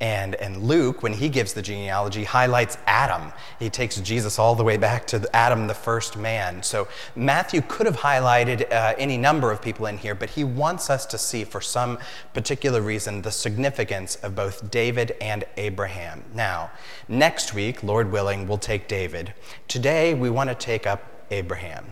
And, 0.00 0.36
and 0.36 0.62
Luke, 0.62 1.02
when 1.02 1.12
he 1.12 1.28
gives 1.28 1.54
the 1.54 1.62
genealogy, 1.62 2.22
highlights 2.22 2.78
Adam. 2.86 3.32
He 3.58 3.68
takes 3.68 3.96
Jesus 3.96 4.38
all 4.38 4.54
the 4.54 4.62
way 4.62 4.76
back 4.76 5.08
to 5.08 5.28
Adam, 5.34 5.66
the 5.66 5.74
first 5.74 6.16
man. 6.16 6.62
So 6.62 6.86
Matthew 7.16 7.62
could 7.62 7.86
have 7.86 7.96
highlighted 7.96 8.72
uh, 8.72 8.94
any 8.96 9.16
number 9.16 9.50
of 9.50 9.60
people 9.60 9.86
in 9.86 9.98
here, 9.98 10.14
but 10.14 10.30
he 10.30 10.44
wants 10.44 10.88
us 10.88 11.04
to 11.06 11.18
see, 11.18 11.42
for 11.42 11.60
some 11.60 11.98
particular 12.32 12.80
reason, 12.80 13.22
the 13.22 13.32
significance 13.32 14.14
of 14.16 14.36
both 14.36 14.70
David 14.70 15.16
and 15.20 15.42
Abraham. 15.56 16.22
Now, 16.32 16.70
next 17.08 17.52
week, 17.52 17.82
Lord 17.82 18.12
willing, 18.12 18.46
we'll 18.46 18.58
take 18.58 18.86
David. 18.86 19.34
Today, 19.66 20.14
we 20.14 20.30
want 20.30 20.48
to 20.48 20.54
take 20.54 20.86
up 20.86 21.02
Abraham. 21.32 21.86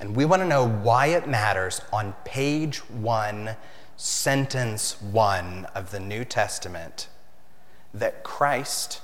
And 0.00 0.14
we 0.14 0.26
want 0.26 0.42
to 0.42 0.48
know 0.48 0.68
why 0.68 1.06
it 1.06 1.26
matters 1.26 1.80
on 1.92 2.12
page 2.24 2.78
one 2.90 3.56
sentence 4.02 5.00
one 5.00 5.64
of 5.76 5.92
the 5.92 6.00
New 6.00 6.24
Testament 6.24 7.06
that 7.94 8.24
Christ 8.24 9.00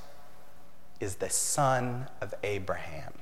is 0.98 1.14
the 1.16 1.30
son 1.30 2.08
of 2.20 2.34
Abraham. 2.42 3.12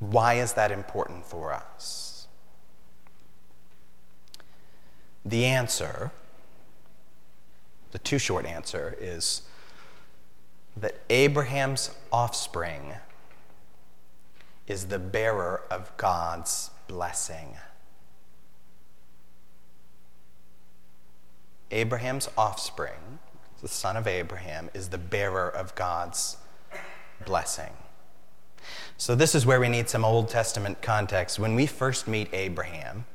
Why 0.00 0.34
is 0.34 0.54
that 0.54 0.72
important 0.72 1.24
for 1.26 1.52
us? 1.52 2.26
The 5.24 5.44
answer, 5.44 6.10
the 7.92 8.00
too 8.00 8.18
short 8.18 8.46
answer, 8.46 8.96
is 9.00 9.42
that 10.76 10.96
Abraham's 11.08 11.94
offspring 12.12 12.94
is 14.66 14.86
the 14.86 14.98
bearer 14.98 15.62
of 15.70 15.96
God's 15.96 16.72
blessing. 16.88 17.54
Abraham's 21.70 22.28
offspring, 22.36 23.18
the 23.62 23.68
son 23.68 23.96
of 23.96 24.06
Abraham, 24.06 24.70
is 24.74 24.88
the 24.88 24.98
bearer 24.98 25.48
of 25.48 25.74
God's 25.74 26.36
blessing. 27.24 27.72
So, 28.96 29.14
this 29.14 29.34
is 29.34 29.46
where 29.46 29.60
we 29.60 29.68
need 29.68 29.88
some 29.88 30.04
Old 30.04 30.28
Testament 30.28 30.82
context. 30.82 31.38
When 31.38 31.54
we 31.54 31.66
first 31.66 32.06
meet 32.06 32.28
Abraham, 32.32 33.06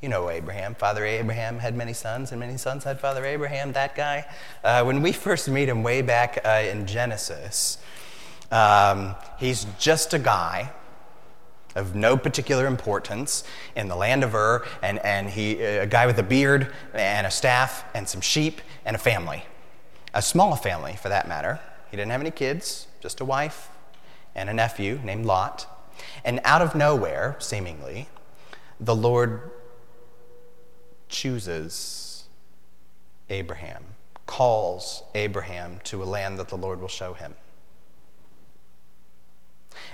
you 0.00 0.08
know 0.08 0.30
Abraham. 0.30 0.74
Father 0.74 1.04
Abraham 1.04 1.58
had 1.58 1.76
many 1.76 1.92
sons, 1.92 2.30
and 2.30 2.40
many 2.40 2.56
sons 2.56 2.84
had 2.84 3.00
Father 3.00 3.24
Abraham, 3.24 3.72
that 3.72 3.94
guy. 3.94 4.26
Uh, 4.64 4.82
when 4.84 5.02
we 5.02 5.12
first 5.12 5.48
meet 5.48 5.68
him 5.68 5.82
way 5.82 6.02
back 6.02 6.40
uh, 6.44 6.62
in 6.70 6.86
Genesis, 6.86 7.78
um, 8.50 9.14
he's 9.38 9.66
just 9.78 10.14
a 10.14 10.18
guy 10.18 10.72
of 11.74 11.94
no 11.94 12.16
particular 12.16 12.66
importance 12.66 13.44
in 13.76 13.88
the 13.88 13.96
land 13.96 14.24
of 14.24 14.34
Ur, 14.34 14.66
and, 14.82 14.98
and 15.00 15.30
he, 15.30 15.60
a 15.60 15.86
guy 15.86 16.06
with 16.06 16.18
a 16.18 16.22
beard 16.22 16.72
and 16.94 17.26
a 17.26 17.30
staff 17.30 17.84
and 17.94 18.08
some 18.08 18.20
sheep 18.20 18.60
and 18.84 18.96
a 18.96 18.98
family. 18.98 19.44
A 20.14 20.22
small 20.22 20.56
family, 20.56 20.96
for 20.96 21.08
that 21.08 21.28
matter. 21.28 21.60
He 21.90 21.96
didn't 21.96 22.10
have 22.12 22.20
any 22.20 22.30
kids, 22.30 22.86
just 23.00 23.20
a 23.20 23.24
wife 23.24 23.70
and 24.34 24.48
a 24.48 24.54
nephew 24.54 25.00
named 25.04 25.26
Lot. 25.26 25.66
And 26.24 26.40
out 26.44 26.62
of 26.62 26.74
nowhere, 26.74 27.36
seemingly, 27.38 28.08
the 28.78 28.94
Lord 28.94 29.50
chooses 31.08 32.24
Abraham, 33.28 33.84
calls 34.26 35.02
Abraham 35.14 35.80
to 35.84 36.02
a 36.02 36.04
land 36.04 36.38
that 36.38 36.48
the 36.48 36.56
Lord 36.56 36.80
will 36.80 36.88
show 36.88 37.12
him. 37.12 37.34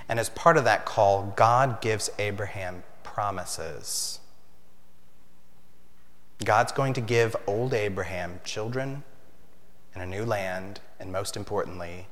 And 0.09 0.19
as 0.19 0.29
part 0.29 0.57
of 0.57 0.63
that 0.63 0.85
call, 0.85 1.33
God 1.35 1.81
gives 1.81 2.09
Abraham 2.19 2.83
promises. 3.03 4.19
God's 6.43 6.71
going 6.71 6.93
to 6.93 7.01
give 7.01 7.35
old 7.47 7.73
Abraham 7.73 8.39
children 8.43 9.03
and 9.93 10.03
a 10.03 10.05
new 10.05 10.23
land, 10.23 10.79
and 10.99 11.11
most 11.11 11.35
importantly, 11.35 12.07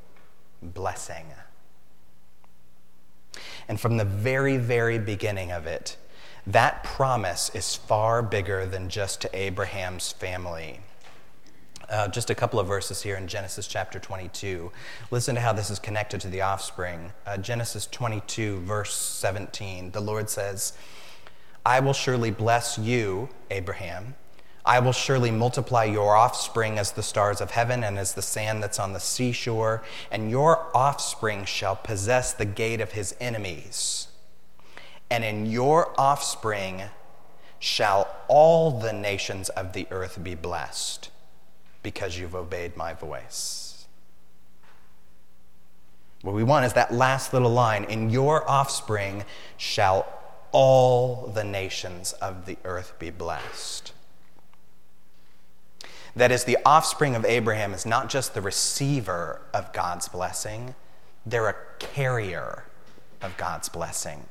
blessing. 0.61 1.25
And 3.67 3.79
from 3.79 3.97
the 3.97 4.05
very, 4.05 4.57
very 4.57 4.97
beginning 4.97 5.51
of 5.51 5.67
it, 5.67 5.97
that 6.47 6.83
promise 6.83 7.51
is 7.53 7.75
far 7.75 8.21
bigger 8.21 8.65
than 8.65 8.89
just 8.89 9.21
to 9.21 9.35
Abraham's 9.35 10.11
family. 10.11 10.79
Uh, 11.87 12.07
just 12.07 12.31
a 12.31 12.35
couple 12.35 12.59
of 12.59 12.65
verses 12.65 13.03
here 13.03 13.15
in 13.15 13.27
Genesis 13.27 13.67
chapter 13.67 13.99
22. 13.99 14.71
Listen 15.11 15.35
to 15.35 15.41
how 15.41 15.53
this 15.53 15.69
is 15.69 15.77
connected 15.77 16.19
to 16.21 16.27
the 16.27 16.41
offspring. 16.41 17.13
Uh, 17.27 17.37
Genesis 17.37 17.85
22, 17.85 18.61
verse 18.61 18.95
17. 18.95 19.91
The 19.91 20.01
Lord 20.01 20.27
says, 20.29 20.73
I 21.63 21.79
will 21.81 21.93
surely 21.93 22.31
bless 22.31 22.79
you, 22.79 23.29
Abraham. 23.51 24.15
I 24.65 24.79
will 24.79 24.93
surely 24.93 25.29
multiply 25.29 25.83
your 25.83 26.15
offspring 26.15 26.79
as 26.79 26.91
the 26.91 27.03
stars 27.03 27.39
of 27.39 27.51
heaven 27.51 27.83
and 27.83 27.99
as 27.99 28.15
the 28.15 28.21
sand 28.23 28.63
that's 28.63 28.79
on 28.79 28.93
the 28.93 28.99
seashore, 28.99 29.83
and 30.09 30.31
your 30.31 30.75
offspring 30.75 31.45
shall 31.45 31.75
possess 31.75 32.33
the 32.33 32.45
gate 32.45 32.81
of 32.81 32.93
his 32.93 33.15
enemies. 33.19 34.07
And 35.11 35.23
in 35.23 35.45
your 35.45 35.93
offspring 35.99 36.81
shall 37.59 38.07
all 38.27 38.79
the 38.79 38.93
nations 38.93 39.49
of 39.49 39.73
the 39.73 39.85
earth 39.91 40.23
be 40.23 40.33
blessed 40.33 41.11
because 41.85 42.17
you've 42.17 42.33
obeyed 42.33 42.75
my 42.75 42.95
voice. 42.95 43.85
What 46.23 46.33
we 46.33 46.43
want 46.43 46.65
is 46.65 46.73
that 46.73 46.91
last 46.91 47.31
little 47.31 47.51
line 47.51 47.83
In 47.83 48.09
your 48.09 48.49
offspring 48.49 49.23
shall 49.55 50.11
all 50.51 51.27
the 51.27 51.43
nations 51.43 52.13
of 52.13 52.47
the 52.47 52.57
earth 52.65 52.93
be 52.97 53.11
blessed. 53.11 53.93
That 56.15 56.31
is, 56.31 56.45
the 56.45 56.57
offspring 56.65 57.15
of 57.15 57.23
Abraham 57.23 57.71
is 57.71 57.85
not 57.85 58.09
just 58.09 58.33
the 58.33 58.41
receiver 58.41 59.41
of 59.53 59.71
God's 59.71 60.07
blessing, 60.07 60.73
they're 61.23 61.49
a 61.49 61.55
carrier 61.77 62.63
of 63.21 63.37
God's 63.37 63.69
blessing. 63.69 64.25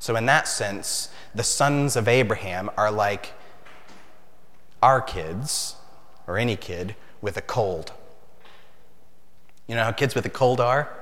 So, 0.00 0.16
in 0.16 0.26
that 0.26 0.48
sense, 0.48 1.08
the 1.36 1.44
sons 1.44 1.94
of 1.94 2.08
Abraham 2.08 2.68
are 2.76 2.90
like 2.90 3.34
our 4.82 5.00
kids 5.00 5.76
or 6.26 6.38
any 6.38 6.56
kid 6.56 6.94
with 7.20 7.36
a 7.36 7.42
cold. 7.42 7.92
You 9.66 9.76
know 9.76 9.84
how 9.84 9.92
kids 9.92 10.14
with 10.14 10.26
a 10.26 10.30
cold 10.30 10.60
are? 10.60 10.92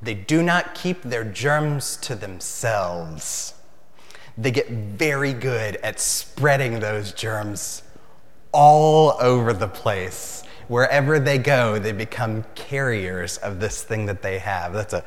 They 0.00 0.14
do 0.14 0.42
not 0.42 0.74
keep 0.74 1.02
their 1.02 1.24
germs 1.24 1.96
to 1.98 2.14
themselves. 2.14 3.54
They 4.36 4.50
get 4.50 4.68
very 4.68 5.32
good 5.32 5.76
at 5.76 5.98
spreading 5.98 6.80
those 6.80 7.12
germs 7.12 7.82
all 8.52 9.16
over 9.20 9.52
the 9.52 9.68
place. 9.68 10.42
Wherever 10.68 11.18
they 11.18 11.38
go, 11.38 11.78
they 11.78 11.92
become 11.92 12.44
carriers 12.54 13.36
of 13.38 13.60
this 13.60 13.82
thing 13.82 14.06
that 14.06 14.22
they 14.22 14.38
have. 14.38 14.72
That's 14.72 14.92
a 14.92 15.04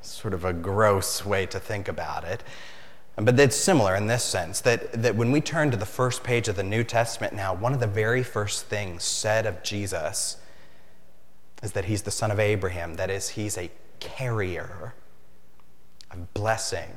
sort 0.00 0.34
of 0.34 0.44
a 0.44 0.52
gross 0.52 1.24
way 1.24 1.46
to 1.46 1.60
think 1.60 1.88
about 1.88 2.24
it. 2.24 2.42
But 3.20 3.38
it's 3.40 3.56
similar 3.56 3.96
in 3.96 4.06
this 4.06 4.22
sense 4.22 4.60
that, 4.60 4.92
that 5.02 5.16
when 5.16 5.32
we 5.32 5.40
turn 5.40 5.72
to 5.72 5.76
the 5.76 5.86
first 5.86 6.22
page 6.22 6.46
of 6.46 6.54
the 6.54 6.62
New 6.62 6.84
Testament 6.84 7.32
now, 7.32 7.52
one 7.52 7.74
of 7.74 7.80
the 7.80 7.88
very 7.88 8.22
first 8.22 8.66
things 8.66 9.02
said 9.02 9.44
of 9.44 9.64
Jesus 9.64 10.36
is 11.60 11.72
that 11.72 11.86
he's 11.86 12.02
the 12.02 12.12
son 12.12 12.30
of 12.30 12.38
Abraham. 12.38 12.94
That 12.94 13.10
is, 13.10 13.30
he's 13.30 13.58
a 13.58 13.70
carrier 13.98 14.94
of 16.12 16.32
blessing 16.32 16.92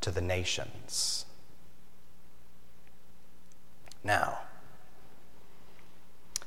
to 0.00 0.10
the 0.10 0.20
nations. 0.20 1.24
Now, 4.02 4.40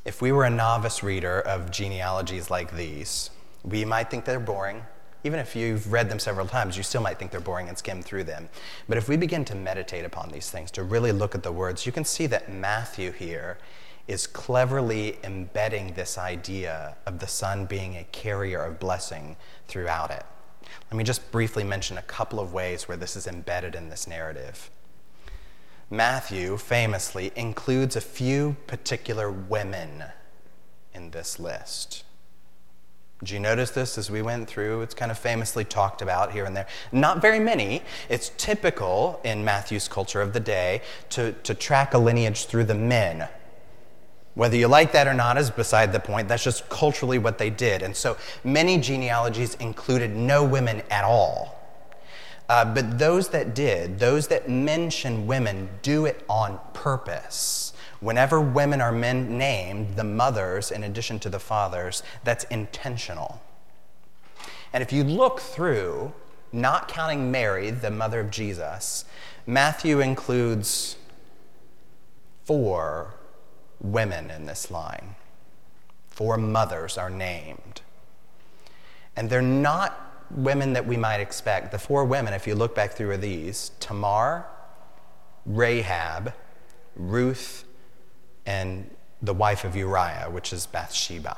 if 0.03 0.21
we 0.21 0.33
were 0.33 0.43
a 0.43 0.49
novice 0.49 1.01
reader 1.01 1.39
of 1.39 1.71
genealogies 1.71 2.49
like 2.49 2.75
these, 2.75 3.29
we 3.63 3.85
might 3.85 4.09
think 4.09 4.25
they're 4.25 4.39
boring. 4.39 4.83
Even 5.23 5.39
if 5.39 5.55
you've 5.55 5.91
read 5.91 6.09
them 6.09 6.19
several 6.19 6.47
times, 6.47 6.75
you 6.75 6.83
still 6.83 7.01
might 7.01 7.19
think 7.19 7.31
they're 7.31 7.39
boring 7.39 7.69
and 7.69 7.77
skim 7.77 8.01
through 8.01 8.23
them. 8.23 8.49
But 8.89 8.97
if 8.97 9.07
we 9.07 9.17
begin 9.17 9.45
to 9.45 9.55
meditate 9.55 10.03
upon 10.03 10.31
these 10.31 10.49
things, 10.49 10.71
to 10.71 10.83
really 10.83 11.11
look 11.11 11.35
at 11.35 11.43
the 11.43 11.51
words, 11.51 11.85
you 11.85 11.91
can 11.91 12.05
see 12.05 12.25
that 12.27 12.51
Matthew 12.51 13.11
here 13.11 13.57
is 14.07 14.25
cleverly 14.25 15.19
embedding 15.23 15.93
this 15.93 16.17
idea 16.17 16.95
of 17.05 17.19
the 17.19 17.27
Son 17.27 17.65
being 17.65 17.97
a 17.97 18.03
carrier 18.05 18.63
of 18.63 18.79
blessing 18.79 19.37
throughout 19.67 20.09
it. 20.09 20.25
Let 20.89 20.97
me 20.97 21.03
just 21.03 21.31
briefly 21.31 21.63
mention 21.63 21.97
a 21.97 22.03
couple 22.03 22.39
of 22.39 22.53
ways 22.53 22.87
where 22.87 22.97
this 22.97 23.15
is 23.15 23.27
embedded 23.27 23.75
in 23.75 23.89
this 23.89 24.07
narrative. 24.07 24.69
Matthew 25.89 26.57
famously 26.57 27.31
includes 27.35 27.95
a 27.95 28.01
few 28.01 28.55
particular 28.65 29.29
women 29.29 30.05
in 30.93 31.11
this 31.11 31.39
list. 31.39 32.03
Did 33.23 33.29
you 33.29 33.39
notice 33.39 33.69
this 33.69 33.99
as 33.99 34.09
we 34.09 34.23
went 34.23 34.47
through? 34.47 34.81
It's 34.81 34.95
kind 34.95 35.11
of 35.11 35.17
famously 35.17 35.63
talked 35.63 36.01
about 36.01 36.31
here 36.31 36.45
and 36.45 36.57
there. 36.57 36.65
Not 36.91 37.21
very 37.21 37.39
many. 37.39 37.83
It's 38.09 38.31
typical 38.37 39.21
in 39.23 39.45
Matthew's 39.45 39.87
culture 39.87 40.21
of 40.21 40.33
the 40.33 40.39
day 40.39 40.81
to, 41.11 41.33
to 41.43 41.53
track 41.53 41.93
a 41.93 41.99
lineage 41.99 42.45
through 42.45 42.63
the 42.63 42.73
men. 42.73 43.27
Whether 44.33 44.55
you 44.57 44.67
like 44.67 44.93
that 44.93 45.07
or 45.07 45.13
not 45.13 45.37
is 45.37 45.51
beside 45.51 45.93
the 45.93 45.99
point. 45.99 46.29
That's 46.29 46.43
just 46.43 46.67
culturally 46.69 47.19
what 47.19 47.37
they 47.37 47.51
did. 47.51 47.83
And 47.83 47.95
so 47.95 48.17
many 48.43 48.79
genealogies 48.79 49.53
included 49.55 50.15
no 50.15 50.43
women 50.43 50.81
at 50.89 51.03
all. 51.03 51.59
Uh, 52.49 52.65
but 52.65 52.97
those 52.97 53.29
that 53.29 53.53
did, 53.53 53.99
those 53.99 54.29
that 54.29 54.49
mention 54.49 55.27
women, 55.27 55.69
do 55.83 56.05
it 56.05 56.25
on 56.27 56.59
purpose. 56.73 57.71
Whenever 58.01 58.41
women 58.41 58.81
are 58.81 58.91
men 58.91 59.37
named, 59.37 59.95
the 59.95 60.03
mothers, 60.03 60.71
in 60.71 60.83
addition 60.83 61.19
to 61.19 61.29
the 61.29 61.39
fathers, 61.39 62.03
that's 62.23 62.43
intentional. 62.45 63.41
And 64.73 64.81
if 64.81 64.91
you 64.91 65.03
look 65.03 65.39
through, 65.39 66.11
not 66.51 66.87
counting 66.87 67.31
Mary, 67.31 67.69
the 67.71 67.91
mother 67.91 68.19
of 68.19 68.31
Jesus, 68.31 69.05
Matthew 69.45 69.99
includes 69.99 70.97
four 72.43 73.13
women 73.79 74.31
in 74.31 74.45
this 74.45 74.71
line. 74.71 75.15
Four 76.07 76.37
mothers 76.37 76.97
are 76.97 77.09
named. 77.09 77.81
And 79.15 79.29
they're 79.29 79.41
not 79.41 80.25
women 80.31 80.73
that 80.73 80.87
we 80.87 80.97
might 80.97 81.19
expect. 81.19 81.71
The 81.71 81.79
four 81.79 82.05
women, 82.05 82.33
if 82.33 82.47
you 82.47 82.55
look 82.55 82.73
back 82.73 82.93
through, 82.93 83.11
are 83.11 83.17
these 83.17 83.71
Tamar, 83.79 84.45
Rahab, 85.45 86.33
Ruth, 86.95 87.65
and 88.45 88.89
the 89.21 89.33
wife 89.33 89.63
of 89.63 89.75
Uriah, 89.75 90.27
which 90.29 90.51
is 90.51 90.65
Bathsheba. 90.65 91.37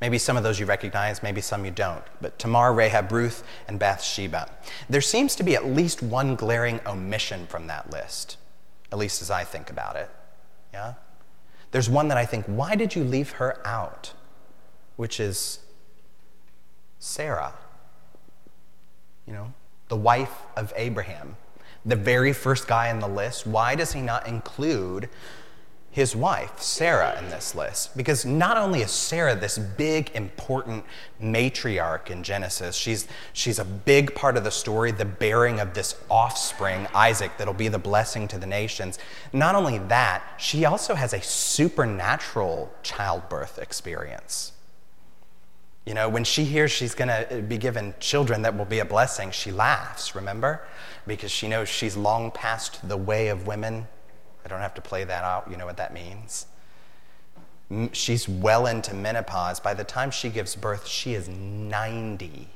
Maybe 0.00 0.18
some 0.18 0.36
of 0.36 0.42
those 0.42 0.58
you 0.58 0.66
recognize, 0.66 1.22
maybe 1.22 1.40
some 1.40 1.64
you 1.64 1.70
don't. 1.70 2.02
But 2.20 2.36
Tamar, 2.36 2.72
Rahab, 2.72 3.12
Ruth, 3.12 3.44
and 3.68 3.78
Bathsheba. 3.78 4.50
There 4.90 5.00
seems 5.00 5.36
to 5.36 5.44
be 5.44 5.54
at 5.54 5.64
least 5.64 6.02
one 6.02 6.34
glaring 6.34 6.80
omission 6.86 7.46
from 7.46 7.68
that 7.68 7.90
list, 7.90 8.36
at 8.90 8.98
least 8.98 9.22
as 9.22 9.30
I 9.30 9.44
think 9.44 9.70
about 9.70 9.94
it. 9.94 10.10
Yeah? 10.72 10.94
There's 11.70 11.88
one 11.88 12.08
that 12.08 12.18
I 12.18 12.26
think, 12.26 12.46
why 12.46 12.74
did 12.74 12.96
you 12.96 13.04
leave 13.04 13.30
her 13.32 13.64
out? 13.64 14.12
Which 14.96 15.20
is 15.20 15.60
Sarah, 16.98 17.52
you 19.26 19.32
know, 19.32 19.52
the 19.88 19.96
wife 19.96 20.42
of 20.56 20.72
Abraham, 20.76 21.36
the 21.84 21.96
very 21.96 22.32
first 22.32 22.68
guy 22.68 22.88
in 22.88 23.00
the 23.00 23.08
list. 23.08 23.46
Why 23.46 23.74
does 23.74 23.92
he 23.92 24.00
not 24.00 24.26
include 24.26 25.08
his 25.90 26.16
wife, 26.16 26.58
Sarah, 26.58 27.18
in 27.18 27.28
this 27.28 27.54
list? 27.54 27.96
Because 27.96 28.24
not 28.24 28.56
only 28.56 28.80
is 28.80 28.90
Sarah 28.90 29.34
this 29.34 29.58
big, 29.58 30.10
important 30.14 30.84
matriarch 31.20 32.08
in 32.08 32.22
Genesis, 32.22 32.76
she's, 32.76 33.06
she's 33.32 33.58
a 33.58 33.64
big 33.64 34.14
part 34.14 34.36
of 34.36 34.44
the 34.44 34.50
story, 34.50 34.90
the 34.90 35.04
bearing 35.04 35.60
of 35.60 35.74
this 35.74 35.96
offspring, 36.10 36.86
Isaac, 36.94 37.32
that'll 37.36 37.52
be 37.52 37.68
the 37.68 37.78
blessing 37.78 38.26
to 38.28 38.38
the 38.38 38.46
nations. 38.46 38.98
Not 39.32 39.54
only 39.54 39.78
that, 39.78 40.22
she 40.38 40.64
also 40.64 40.94
has 40.94 41.12
a 41.12 41.20
supernatural 41.20 42.72
childbirth 42.82 43.58
experience. 43.58 44.52
You 45.84 45.94
know, 45.94 46.08
when 46.08 46.22
she 46.22 46.44
hears 46.44 46.70
she's 46.70 46.94
going 46.94 47.08
to 47.08 47.38
uh, 47.38 47.40
be 47.40 47.58
given 47.58 47.94
children 47.98 48.42
that 48.42 48.56
will 48.56 48.64
be 48.64 48.78
a 48.78 48.84
blessing, 48.84 49.32
she 49.32 49.50
laughs, 49.50 50.14
remember? 50.14 50.62
Because 51.06 51.32
she 51.32 51.48
knows 51.48 51.68
she's 51.68 51.96
long 51.96 52.30
past 52.30 52.86
the 52.88 52.96
way 52.96 53.28
of 53.28 53.46
women. 53.46 53.88
I 54.44 54.48
don't 54.48 54.60
have 54.60 54.74
to 54.74 54.80
play 54.80 55.02
that 55.04 55.24
out. 55.24 55.50
You 55.50 55.56
know 55.56 55.66
what 55.66 55.76
that 55.78 55.92
means. 55.92 56.46
She's 57.92 58.28
well 58.28 58.66
into 58.66 58.94
menopause. 58.94 59.58
By 59.58 59.74
the 59.74 59.82
time 59.82 60.10
she 60.10 60.28
gives 60.28 60.54
birth, 60.54 60.86
she 60.86 61.14
is 61.14 61.28
90. 61.28 62.48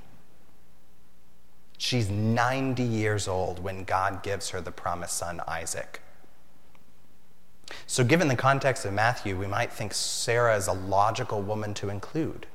She's 1.79 2.09
90 2.09 2.83
years 2.83 3.27
old 3.27 3.59
when 3.59 3.85
God 3.85 4.23
gives 4.23 4.51
her 4.51 4.61
the 4.61 4.71
promised 4.71 5.17
son, 5.17 5.41
Isaac. 5.49 6.01
So, 7.87 8.05
given 8.05 8.29
the 8.29 8.37
context 8.37 8.85
of 8.85 8.93
Matthew, 8.93 9.37
we 9.37 9.47
might 9.47 9.73
think 9.73 9.93
Sarah 9.93 10.57
is 10.57 10.69
a 10.69 10.73
logical 10.73 11.43
woman 11.43 11.75
to 11.75 11.89
include 11.89 12.47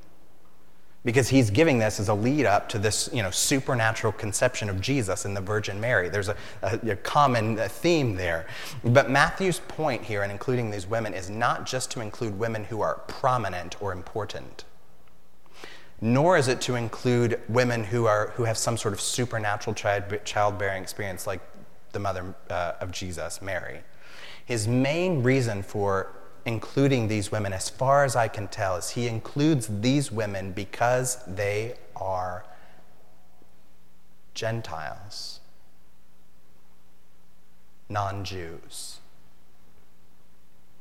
because 1.04 1.28
he's 1.28 1.50
giving 1.50 1.78
this 1.78 1.98
as 1.98 2.08
a 2.08 2.14
lead 2.14 2.46
up 2.46 2.68
to 2.68 2.78
this 2.78 3.10
you 3.12 3.22
know, 3.22 3.30
supernatural 3.30 4.12
conception 4.12 4.68
of 4.68 4.80
Jesus 4.80 5.24
in 5.24 5.34
the 5.34 5.40
Virgin 5.40 5.80
Mary. 5.80 6.08
There's 6.08 6.28
a, 6.28 6.36
a, 6.62 6.90
a 6.90 6.96
common 6.96 7.56
theme 7.56 8.14
there. 8.14 8.46
But 8.84 9.10
Matthew's 9.10 9.60
point 9.60 10.04
here 10.04 10.22
in 10.22 10.30
including 10.30 10.70
these 10.70 10.86
women 10.86 11.12
is 11.12 11.28
not 11.28 11.66
just 11.66 11.90
to 11.92 12.00
include 12.00 12.38
women 12.38 12.64
who 12.64 12.80
are 12.82 13.00
prominent 13.08 13.82
or 13.82 13.92
important, 13.92 14.64
nor 16.00 16.36
is 16.36 16.48
it 16.48 16.60
to 16.62 16.76
include 16.76 17.40
women 17.48 17.84
who, 17.84 18.06
are, 18.06 18.28
who 18.36 18.44
have 18.44 18.56
some 18.56 18.76
sort 18.76 18.94
of 18.94 19.00
supernatural 19.00 19.74
child, 19.74 20.04
childbearing 20.24 20.82
experience 20.82 21.26
like 21.26 21.40
the 21.90 21.98
mother 21.98 22.34
uh, 22.48 22.72
of 22.80 22.92
Jesus, 22.92 23.42
Mary. 23.42 23.80
His 24.44 24.66
main 24.66 25.22
reason 25.22 25.62
for 25.62 26.12
including 26.44 27.08
these 27.08 27.30
women, 27.30 27.52
as 27.52 27.68
far 27.68 28.04
as 28.04 28.16
I 28.16 28.28
can 28.28 28.48
tell, 28.48 28.76
is 28.76 28.90
he 28.90 29.06
includes 29.06 29.68
these 29.80 30.10
women 30.10 30.52
because 30.52 31.24
they 31.26 31.74
are 31.94 32.44
Gentiles, 34.34 35.40
non 37.88 38.24
Jews. 38.24 38.98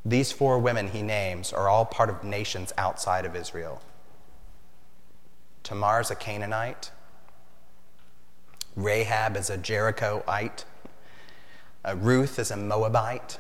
These 0.03 0.31
four 0.31 0.57
women 0.57 0.87
he 0.87 1.03
names 1.03 1.53
are 1.53 1.69
all 1.69 1.85
part 1.85 2.09
of 2.09 2.23
nations 2.23 2.73
outside 2.77 3.25
of 3.25 3.35
Israel. 3.35 3.81
Tamar 5.63 6.01
is 6.01 6.09
a 6.09 6.15
Canaanite. 6.15 6.91
Rahab 8.75 9.37
is 9.37 9.49
a 9.51 9.57
Jerichoite. 9.57 10.63
Uh, 11.85 11.95
Ruth 11.97 12.39
is 12.39 12.49
a 12.49 12.57
Moabite 12.57 13.37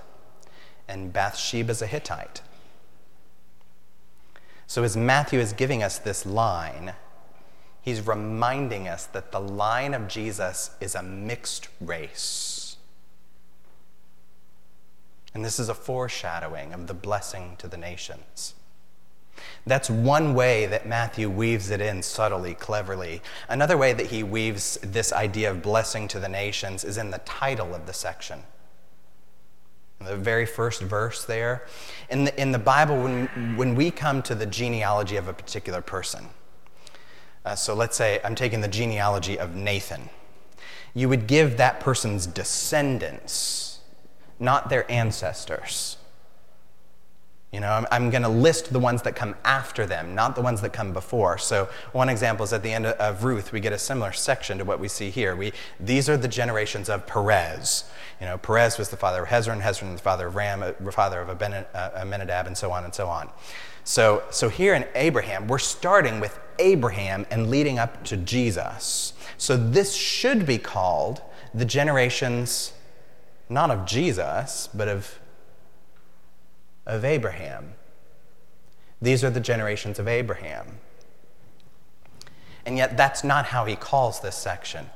and 0.91 1.13
Bathsheba 1.13 1.71
is 1.71 1.81
a 1.81 1.87
Hittite. 1.87 2.41
So, 4.67 4.83
as 4.83 4.97
Matthew 4.97 5.39
is 5.39 5.53
giving 5.53 5.81
us 5.81 5.97
this 5.97 6.25
line, 6.25 6.93
he's 7.81 8.05
reminding 8.05 8.87
us 8.89 9.05
that 9.07 9.31
the 9.31 9.39
line 9.39 9.93
of 9.93 10.09
Jesus 10.09 10.71
is 10.81 10.93
a 10.93 11.01
mixed 11.01 11.69
race. 11.79 12.75
And 15.33 15.45
this 15.45 15.59
is 15.59 15.69
a 15.69 15.73
foreshadowing 15.73 16.73
of 16.73 16.87
the 16.87 16.93
blessing 16.93 17.55
to 17.59 17.69
the 17.69 17.77
nations. 17.77 18.53
That's 19.65 19.89
one 19.89 20.33
way 20.33 20.65
that 20.65 20.85
Matthew 20.85 21.29
weaves 21.29 21.69
it 21.69 21.79
in 21.79 22.03
subtly, 22.03 22.53
cleverly. 22.53 23.21
Another 23.47 23.77
way 23.77 23.93
that 23.93 24.07
he 24.07 24.23
weaves 24.23 24.77
this 24.83 25.13
idea 25.13 25.51
of 25.51 25.61
blessing 25.61 26.09
to 26.09 26.19
the 26.19 26.27
nations 26.27 26.83
is 26.83 26.97
in 26.97 27.11
the 27.11 27.19
title 27.19 27.73
of 27.73 27.87
the 27.87 27.93
section 27.93 28.43
the 30.03 30.15
very 30.15 30.45
first 30.45 30.81
verse 30.81 31.25
there. 31.25 31.65
In 32.09 32.25
the, 32.25 32.41
in 32.41 32.51
the 32.51 32.59
Bible, 32.59 33.01
when, 33.01 33.27
when 33.57 33.75
we 33.75 33.91
come 33.91 34.21
to 34.23 34.35
the 34.35 34.45
genealogy 34.45 35.17
of 35.17 35.27
a 35.27 35.33
particular 35.33 35.81
person, 35.81 36.29
Uh, 37.43 37.55
so 37.55 37.73
let's 37.73 37.97
say 37.97 38.19
I'm 38.23 38.35
taking 38.35 38.61
the 38.61 38.67
genealogy 38.67 39.39
of 39.39 39.55
Nathan. 39.55 40.09
You 40.93 41.09
would 41.09 41.25
give 41.25 41.57
that 41.57 41.79
person's 41.79 42.27
descendants, 42.27 43.79
not 44.39 44.69
their 44.69 44.85
ancestors. 44.91 45.97
You 47.51 47.59
know, 47.59 47.69
I'm, 47.69 47.85
I'm 47.91 48.09
going 48.09 48.23
to 48.23 48.29
list 48.29 48.71
the 48.71 48.79
ones 48.79 49.01
that 49.01 49.15
come 49.15 49.35
after 49.43 49.85
them, 49.85 50.15
not 50.15 50.35
the 50.35 50.41
ones 50.41 50.61
that 50.61 50.71
come 50.71 50.93
before. 50.93 51.37
So, 51.37 51.67
one 51.91 52.07
example 52.07 52.45
is 52.45 52.53
at 52.53 52.63
the 52.63 52.71
end 52.71 52.85
of 52.85 53.23
Ruth, 53.25 53.51
we 53.51 53.59
get 53.59 53.73
a 53.73 53.77
similar 53.77 54.13
section 54.13 54.57
to 54.59 54.63
what 54.63 54.79
we 54.79 54.87
see 54.87 55.09
here. 55.09 55.35
We, 55.35 55.51
these 55.77 56.07
are 56.07 56.15
the 56.15 56.29
generations 56.29 56.87
of 56.87 57.05
Perez. 57.05 57.83
You 58.21 58.27
know, 58.27 58.37
Perez 58.37 58.77
was 58.77 58.89
the 58.89 58.95
father 58.95 59.23
of 59.23 59.29
Hezron, 59.29 59.61
Hezron 59.61 59.97
the 59.97 60.01
father 60.01 60.27
of 60.27 60.35
Ram, 60.35 60.63
uh, 60.63 60.91
father 60.91 61.19
of 61.19 61.29
uh, 61.29 61.89
Amminadab, 61.95 62.47
and 62.47 62.57
so 62.57 62.71
on 62.71 62.85
and 62.85 62.95
so 62.95 63.09
on. 63.09 63.29
So, 63.83 64.23
so 64.29 64.47
here 64.47 64.73
in 64.73 64.85
Abraham, 64.95 65.47
we're 65.47 65.57
starting 65.57 66.21
with 66.21 66.39
Abraham 66.59 67.25
and 67.31 67.49
leading 67.49 67.79
up 67.79 68.03
to 68.05 68.15
Jesus. 68.15 69.11
So 69.37 69.57
this 69.57 69.93
should 69.93 70.45
be 70.45 70.57
called 70.57 71.21
the 71.53 71.65
generations 71.65 72.71
not 73.49 73.69
of 73.69 73.85
Jesus, 73.85 74.69
but 74.73 74.87
of 74.87 75.19
of 76.91 77.05
Abraham. 77.05 77.73
These 79.01 79.23
are 79.23 79.29
the 79.29 79.39
generations 79.39 79.97
of 79.97 80.07
Abraham. 80.07 80.79
And 82.65 82.77
yet, 82.77 82.97
that's 82.97 83.23
not 83.23 83.45
how 83.45 83.65
he 83.65 83.75
calls 83.75 84.19
this 84.19 84.35
section. 84.35 84.89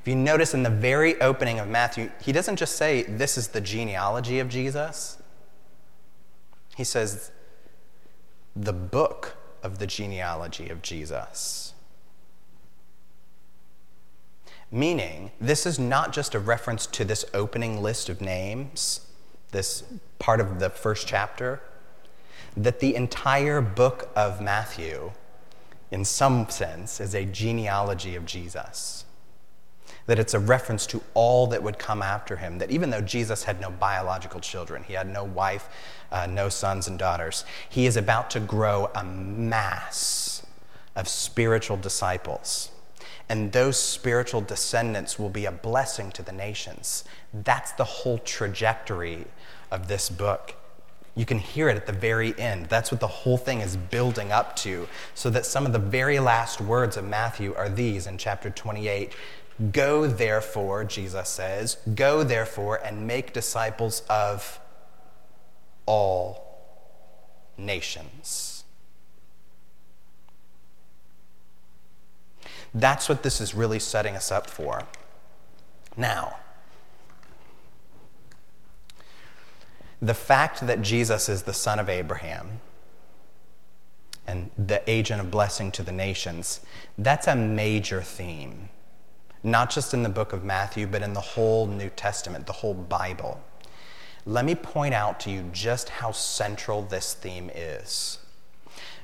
If 0.00 0.06
you 0.06 0.14
notice 0.14 0.54
in 0.54 0.62
the 0.62 0.70
very 0.70 1.20
opening 1.20 1.58
of 1.58 1.66
Matthew, 1.66 2.10
he 2.20 2.32
doesn't 2.32 2.56
just 2.56 2.76
say, 2.76 3.02
This 3.02 3.36
is 3.36 3.48
the 3.48 3.60
genealogy 3.60 4.38
of 4.38 4.48
Jesus. 4.48 5.18
He 6.76 6.84
says, 6.84 7.32
The 8.54 8.74
book 8.74 9.36
of 9.62 9.78
the 9.78 9.86
genealogy 9.86 10.68
of 10.68 10.82
Jesus. 10.82 11.74
Meaning, 14.70 15.32
this 15.40 15.66
is 15.66 15.78
not 15.78 16.12
just 16.12 16.34
a 16.34 16.38
reference 16.38 16.86
to 16.86 17.04
this 17.04 17.24
opening 17.34 17.82
list 17.82 18.08
of 18.08 18.20
names, 18.20 19.09
this 19.50 19.84
part 20.18 20.40
of 20.40 20.58
the 20.58 20.70
first 20.70 21.06
chapter, 21.06 21.60
that 22.56 22.80
the 22.80 22.94
entire 22.94 23.60
book 23.60 24.10
of 24.16 24.40
Matthew, 24.40 25.12
in 25.90 26.04
some 26.04 26.48
sense, 26.48 27.00
is 27.00 27.14
a 27.14 27.24
genealogy 27.24 28.16
of 28.16 28.24
Jesus. 28.26 29.04
That 30.06 30.18
it's 30.18 30.34
a 30.34 30.40
reference 30.40 30.86
to 30.88 31.02
all 31.14 31.46
that 31.48 31.62
would 31.62 31.78
come 31.78 32.02
after 32.02 32.36
him. 32.36 32.58
That 32.58 32.70
even 32.70 32.90
though 32.90 33.00
Jesus 33.00 33.44
had 33.44 33.60
no 33.60 33.70
biological 33.70 34.40
children, 34.40 34.82
he 34.82 34.94
had 34.94 35.08
no 35.08 35.24
wife, 35.24 35.68
uh, 36.10 36.26
no 36.26 36.48
sons 36.48 36.88
and 36.88 36.98
daughters, 36.98 37.44
he 37.68 37.86
is 37.86 37.96
about 37.96 38.30
to 38.30 38.40
grow 38.40 38.90
a 38.94 39.04
mass 39.04 40.44
of 40.96 41.06
spiritual 41.06 41.76
disciples. 41.76 42.70
And 43.28 43.52
those 43.52 43.78
spiritual 43.78 44.40
descendants 44.40 45.16
will 45.16 45.30
be 45.30 45.44
a 45.44 45.52
blessing 45.52 46.10
to 46.12 46.22
the 46.22 46.32
nations. 46.32 47.04
That's 47.32 47.70
the 47.72 47.84
whole 47.84 48.18
trajectory 48.18 49.26
of 49.70 49.88
this 49.88 50.10
book. 50.10 50.54
You 51.16 51.26
can 51.26 51.38
hear 51.38 51.68
it 51.68 51.76
at 51.76 51.86
the 51.86 51.92
very 51.92 52.38
end. 52.38 52.66
That's 52.66 52.90
what 52.90 53.00
the 53.00 53.06
whole 53.06 53.36
thing 53.36 53.60
is 53.60 53.76
building 53.76 54.32
up 54.32 54.56
to, 54.56 54.88
so 55.14 55.28
that 55.30 55.44
some 55.44 55.66
of 55.66 55.72
the 55.72 55.78
very 55.78 56.18
last 56.20 56.60
words 56.60 56.96
of 56.96 57.04
Matthew 57.04 57.54
are 57.54 57.68
these 57.68 58.06
in 58.06 58.16
chapter 58.16 58.48
28. 58.48 59.12
Go 59.72 60.06
therefore, 60.06 60.84
Jesus 60.84 61.28
says, 61.28 61.76
go 61.94 62.22
therefore 62.22 62.76
and 62.82 63.06
make 63.06 63.32
disciples 63.32 64.02
of 64.08 64.58
all 65.84 66.62
nations. 67.58 68.64
That's 72.72 73.08
what 73.08 73.22
this 73.22 73.40
is 73.40 73.54
really 73.54 73.80
setting 73.80 74.16
us 74.16 74.30
up 74.30 74.48
for. 74.48 74.84
Now, 75.96 76.36
the 80.02 80.14
fact 80.14 80.66
that 80.66 80.82
Jesus 80.82 81.28
is 81.28 81.42
the 81.42 81.52
son 81.52 81.78
of 81.78 81.88
Abraham 81.88 82.60
and 84.26 84.50
the 84.56 84.88
agent 84.88 85.20
of 85.20 85.30
blessing 85.30 85.70
to 85.72 85.82
the 85.82 85.92
nations, 85.92 86.60
that's 86.96 87.26
a 87.26 87.36
major 87.36 88.00
theme, 88.00 88.70
not 89.42 89.70
just 89.70 89.92
in 89.92 90.02
the 90.02 90.08
book 90.08 90.32
of 90.32 90.44
Matthew, 90.44 90.86
but 90.86 91.02
in 91.02 91.12
the 91.12 91.20
whole 91.20 91.66
New 91.66 91.90
Testament, 91.90 92.46
the 92.46 92.52
whole 92.52 92.74
Bible. 92.74 93.42
Let 94.26 94.44
me 94.44 94.54
point 94.54 94.94
out 94.94 95.20
to 95.20 95.30
you 95.30 95.50
just 95.52 95.88
how 95.88 96.12
central 96.12 96.82
this 96.82 97.14
theme 97.14 97.50
is. 97.54 98.18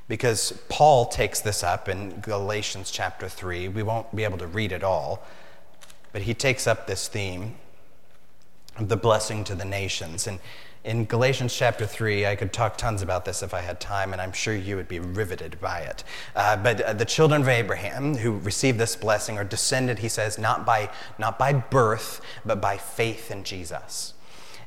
Because 0.09 0.53
Paul 0.69 1.07
takes 1.07 1.41
this 1.41 1.65
up 1.65 1.89
in 1.89 2.21
Galatians 2.21 2.91
chapter 2.91 3.29
3. 3.29 3.69
We 3.69 3.83
won't 3.83 4.15
be 4.15 4.25
able 4.25 4.39
to 4.39 4.47
read 4.47 4.71
it 4.71 4.85
all, 4.85 5.27
but 6.13 6.23
he 6.23 6.33
takes 6.33 6.67
up 6.67 6.87
this 6.87 7.09
theme 7.09 7.57
of 8.77 8.89
the 8.89 8.97
blessing 8.97 9.43
to 9.45 9.55
the 9.55 9.65
nations. 9.65 10.27
And 10.27 10.39
in 10.87 11.05
Galatians 11.05 11.55
chapter 11.55 11.85
3, 11.85 12.27
I 12.27 12.37
could 12.37 12.53
talk 12.53 12.79
tons 12.79 13.03
about 13.03 13.25
this 13.25 13.43
if 13.43 13.53
I 13.53 13.61
had 13.61 13.81
time, 13.81 14.13
and 14.13 14.23
I'm 14.23 14.31
sure 14.31 14.55
you 14.55 14.77
would 14.77 14.87
be 14.87 15.01
riveted 15.01 15.61
by 15.61 15.81
it. 15.81 16.05
Uh, 16.37 16.57
but 16.57 16.81
uh, 16.81 16.93
the 16.93 17.05
children 17.05 17.43
of 17.43 17.49
Abraham 17.49 18.15
who 18.15 18.39
received 18.39 18.79
this 18.79 18.95
blessing 18.95 19.37
are 19.37 19.43
descended, 19.43 19.99
he 19.99 20.09
says, 20.09 20.39
not 20.39 20.65
by, 20.65 20.89
not 21.19 21.41
by 21.41 21.53
birth, 21.53 22.21
but 22.45 22.61
by 22.61 22.77
faith 22.77 23.33
in 23.33 23.43
Jesus. 23.43 24.15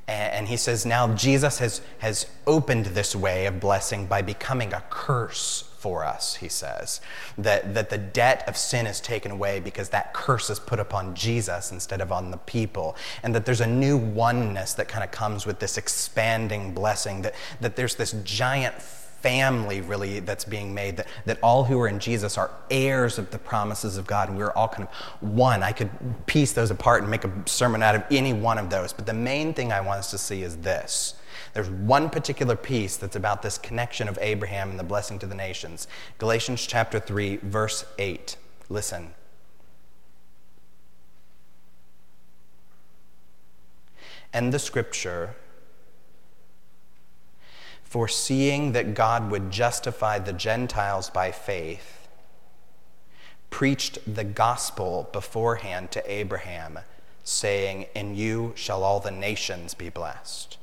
And, 0.09 0.33
and 0.33 0.47
he 0.49 0.57
says, 0.57 0.85
now 0.85 1.13
Jesus 1.15 1.59
has, 1.59 1.79
has 1.99 2.25
opened 2.45 2.87
this 2.87 3.15
way 3.15 3.45
of 3.45 3.61
blessing 3.61 4.05
by 4.05 4.21
becoming 4.21 4.73
a 4.73 4.83
curse 4.89 5.68
for 5.79 6.03
us, 6.03 6.35
he 6.35 6.49
says. 6.49 6.99
That, 7.37 7.73
that 7.73 7.89
the 7.89 7.97
debt 7.97 8.43
of 8.47 8.57
sin 8.57 8.85
is 8.85 8.99
taken 8.99 9.31
away 9.31 9.59
because 9.59 9.89
that 9.89 10.13
curse 10.13 10.49
is 10.49 10.59
put 10.59 10.79
upon 10.79 11.15
Jesus 11.15 11.71
instead 11.71 12.01
of 12.01 12.11
on 12.11 12.31
the 12.31 12.37
people. 12.37 12.97
And 13.23 13.33
that 13.33 13.45
there's 13.45 13.61
a 13.61 13.67
new 13.67 13.97
oneness 13.97 14.73
that 14.73 14.87
kind 14.87 15.03
of 15.03 15.11
comes 15.11 15.45
with 15.45 15.59
this 15.59 15.77
expanding 15.77 16.73
blessing, 16.73 17.21
that, 17.21 17.33
that 17.61 17.75
there's 17.77 17.95
this 17.95 18.11
giant 18.23 18.75
family 19.21 19.81
really 19.81 20.19
that's 20.21 20.45
being 20.45 20.73
made 20.73 20.95
that, 20.95 21.07
that 21.25 21.37
all 21.43 21.65
who 21.65 21.77
are 21.77 21.89
in 21.89 21.99
jesus 21.99 22.37
are 22.37 22.51
heirs 22.71 23.17
of 23.17 23.29
the 23.31 23.37
promises 23.37 23.97
of 23.97 24.07
god 24.07 24.29
and 24.29 24.37
we're 24.37 24.53
all 24.53 24.69
kind 24.69 24.87
of 24.87 25.29
one 25.29 25.61
i 25.61 25.73
could 25.73 25.89
piece 26.25 26.53
those 26.53 26.71
apart 26.71 27.01
and 27.01 27.11
make 27.11 27.25
a 27.25 27.31
sermon 27.45 27.83
out 27.83 27.95
of 27.95 28.03
any 28.11 28.31
one 28.31 28.57
of 28.57 28.69
those 28.69 28.93
but 28.93 29.05
the 29.05 29.13
main 29.13 29.53
thing 29.53 29.73
i 29.73 29.81
want 29.81 29.99
us 29.99 30.09
to 30.09 30.17
see 30.17 30.41
is 30.41 30.55
this 30.59 31.15
there's 31.53 31.69
one 31.69 32.09
particular 32.09 32.55
piece 32.55 32.97
that's 32.97 33.15
about 33.15 33.41
this 33.41 33.57
connection 33.57 34.07
of 34.07 34.17
Abraham 34.21 34.69
and 34.69 34.79
the 34.79 34.83
blessing 34.83 35.19
to 35.19 35.25
the 35.25 35.35
nations. 35.35 35.87
Galatians 36.17 36.65
chapter 36.65 36.99
3, 36.99 37.37
verse 37.37 37.85
8. 37.97 38.37
Listen. 38.69 39.13
And 44.31 44.53
the 44.53 44.59
scripture, 44.59 45.35
foreseeing 47.83 48.73
that 48.73 48.93
God 48.93 49.31
would 49.31 49.49
justify 49.49 50.19
the 50.19 50.33
Gentiles 50.33 51.09
by 51.09 51.31
faith, 51.31 52.07
preached 53.49 53.97
the 54.05 54.23
gospel 54.23 55.09
beforehand 55.11 55.89
to 55.91 56.11
Abraham, 56.11 56.79
saying, 57.23 57.87
In 57.95 58.15
you 58.15 58.53
shall 58.55 58.83
all 58.83 58.99
the 58.99 59.09
nations 59.09 59.73
be 59.73 59.89
blessed. 59.89 60.58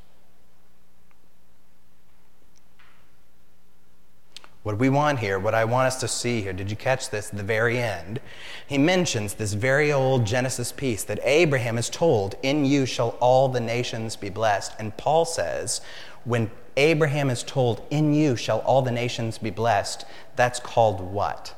What 4.67 4.79
we 4.79 4.89
want 4.89 5.21
here, 5.21 5.39
what 5.39 5.55
I 5.55 5.65
want 5.65 5.87
us 5.87 6.01
to 6.01 6.09
see 6.09 6.43
here, 6.43 6.53
did 6.53 6.73
you 6.73 6.77
catch 6.77 7.11
this 7.11 7.31
at 7.31 7.37
the 7.37 7.45
very 7.45 7.79
end? 7.79 8.19
He 8.67 8.79
mentions 8.79 9.35
this 9.35 9.53
very 9.53 9.93
old 9.93 10.25
Genesis 10.25 10.73
piece 10.73 11.05
that 11.05 11.21
Abraham 11.23 11.79
is 11.79 11.89
told, 11.89 12.35
In 12.43 12.65
you 12.65 12.85
shall 12.85 13.11
all 13.21 13.49
the 13.49 13.61
nations 13.61 14.17
be 14.17 14.29
blessed. 14.29 14.73
And 14.81 14.97
Paul 14.97 15.25
says, 15.25 15.83
when 16.25 16.51
Abraham 16.77 17.31
is 17.31 17.45
told, 17.45 17.87
In 17.91 18.13
you 18.13 18.35
shall 18.35 18.59
all 18.59 18.83
the 18.83 18.91
nations 18.91 19.39
be 19.39 19.51
blessed, 19.51 20.05
that's 20.35 20.59
called 20.59 21.01
what? 21.01 21.55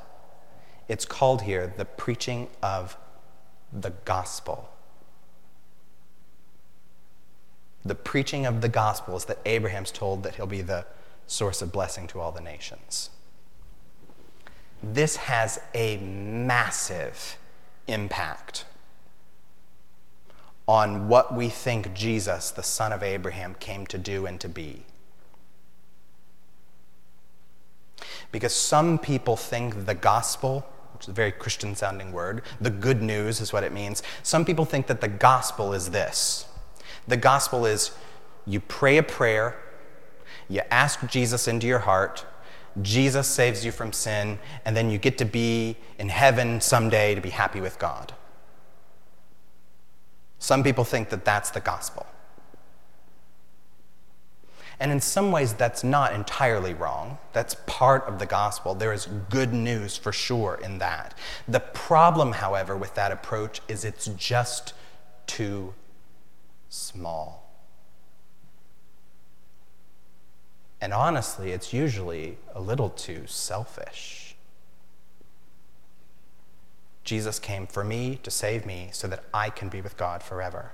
It's 0.86 1.06
called 1.06 1.40
here 1.40 1.72
the 1.78 1.86
preaching 1.86 2.48
of 2.62 2.98
the 3.72 3.94
gospel. 4.04 4.68
The 7.86 7.94
preaching 7.94 8.44
of 8.44 8.60
the 8.60 8.68
gospel 8.68 9.16
is 9.16 9.24
that 9.24 9.38
Abraham's 9.46 9.92
told 9.92 10.24
that 10.24 10.34
he'll 10.34 10.46
be 10.46 10.60
the 10.60 10.84
source 11.28 11.62
of 11.62 11.70
blessing 11.70 12.08
to 12.08 12.18
all 12.18 12.32
the 12.32 12.40
nations. 12.40 13.10
This 14.82 15.16
has 15.16 15.60
a 15.74 15.98
massive 15.98 17.38
impact 17.86 18.64
on 20.66 21.08
what 21.08 21.34
we 21.34 21.48
think 21.48 21.94
Jesus, 21.94 22.50
the 22.50 22.62
son 22.62 22.92
of 22.92 23.02
Abraham, 23.02 23.54
came 23.58 23.86
to 23.86 23.98
do 23.98 24.26
and 24.26 24.40
to 24.40 24.48
be. 24.48 24.84
Because 28.30 28.54
some 28.54 28.98
people 28.98 29.36
think 29.36 29.86
the 29.86 29.94
gospel, 29.94 30.66
which 30.92 31.04
is 31.04 31.08
a 31.08 31.12
very 31.12 31.32
Christian 31.32 31.74
sounding 31.74 32.12
word, 32.12 32.42
the 32.60 32.70
good 32.70 33.02
news 33.02 33.40
is 33.40 33.52
what 33.52 33.64
it 33.64 33.72
means. 33.72 34.02
Some 34.22 34.44
people 34.44 34.64
think 34.64 34.86
that 34.88 35.00
the 35.00 35.08
gospel 35.08 35.72
is 35.72 35.90
this 35.90 36.46
the 37.06 37.16
gospel 37.16 37.64
is 37.64 37.90
you 38.46 38.60
pray 38.60 38.98
a 38.98 39.02
prayer 39.02 39.56
you 40.48 40.62
ask 40.70 41.06
Jesus 41.06 41.48
into 41.48 41.66
your 41.66 41.80
heart, 41.80 42.24
Jesus 42.82 43.26
saves 43.26 43.64
you 43.64 43.72
from 43.72 43.92
sin, 43.92 44.38
and 44.64 44.76
then 44.76 44.90
you 44.90 44.98
get 44.98 45.18
to 45.18 45.24
be 45.24 45.76
in 45.98 46.08
heaven 46.08 46.60
someday 46.60 47.14
to 47.14 47.20
be 47.20 47.30
happy 47.30 47.60
with 47.60 47.78
God. 47.78 48.14
Some 50.38 50.62
people 50.62 50.84
think 50.84 51.10
that 51.10 51.24
that's 51.24 51.50
the 51.50 51.60
gospel. 51.60 52.06
And 54.80 54.92
in 54.92 55.00
some 55.00 55.32
ways, 55.32 55.54
that's 55.54 55.82
not 55.82 56.14
entirely 56.14 56.72
wrong. 56.72 57.18
That's 57.32 57.56
part 57.66 58.04
of 58.04 58.20
the 58.20 58.26
gospel. 58.26 58.74
There 58.74 58.92
is 58.92 59.06
good 59.28 59.52
news 59.52 59.96
for 59.96 60.12
sure 60.12 60.60
in 60.62 60.78
that. 60.78 61.18
The 61.48 61.58
problem, 61.58 62.32
however, 62.32 62.76
with 62.76 62.94
that 62.94 63.10
approach 63.10 63.60
is 63.66 63.84
it's 63.84 64.06
just 64.06 64.74
too 65.26 65.74
small. 66.68 67.47
And 70.80 70.92
honestly, 70.92 71.50
it's 71.52 71.72
usually 71.72 72.38
a 72.54 72.60
little 72.60 72.90
too 72.90 73.26
selfish. 73.26 74.36
Jesus 77.04 77.38
came 77.38 77.66
for 77.66 77.82
me 77.82 78.20
to 78.22 78.30
save 78.30 78.66
me 78.66 78.90
so 78.92 79.08
that 79.08 79.24
I 79.32 79.50
can 79.50 79.68
be 79.68 79.80
with 79.80 79.96
God 79.96 80.22
forever. 80.22 80.72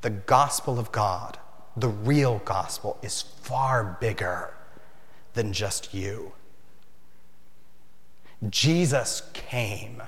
The 0.00 0.10
gospel 0.10 0.78
of 0.78 0.90
God, 0.90 1.38
the 1.76 1.88
real 1.88 2.40
gospel, 2.44 2.98
is 3.02 3.20
far 3.20 3.98
bigger 4.00 4.54
than 5.34 5.52
just 5.52 5.92
you. 5.92 6.32
Jesus 8.48 9.22
came 9.34 10.02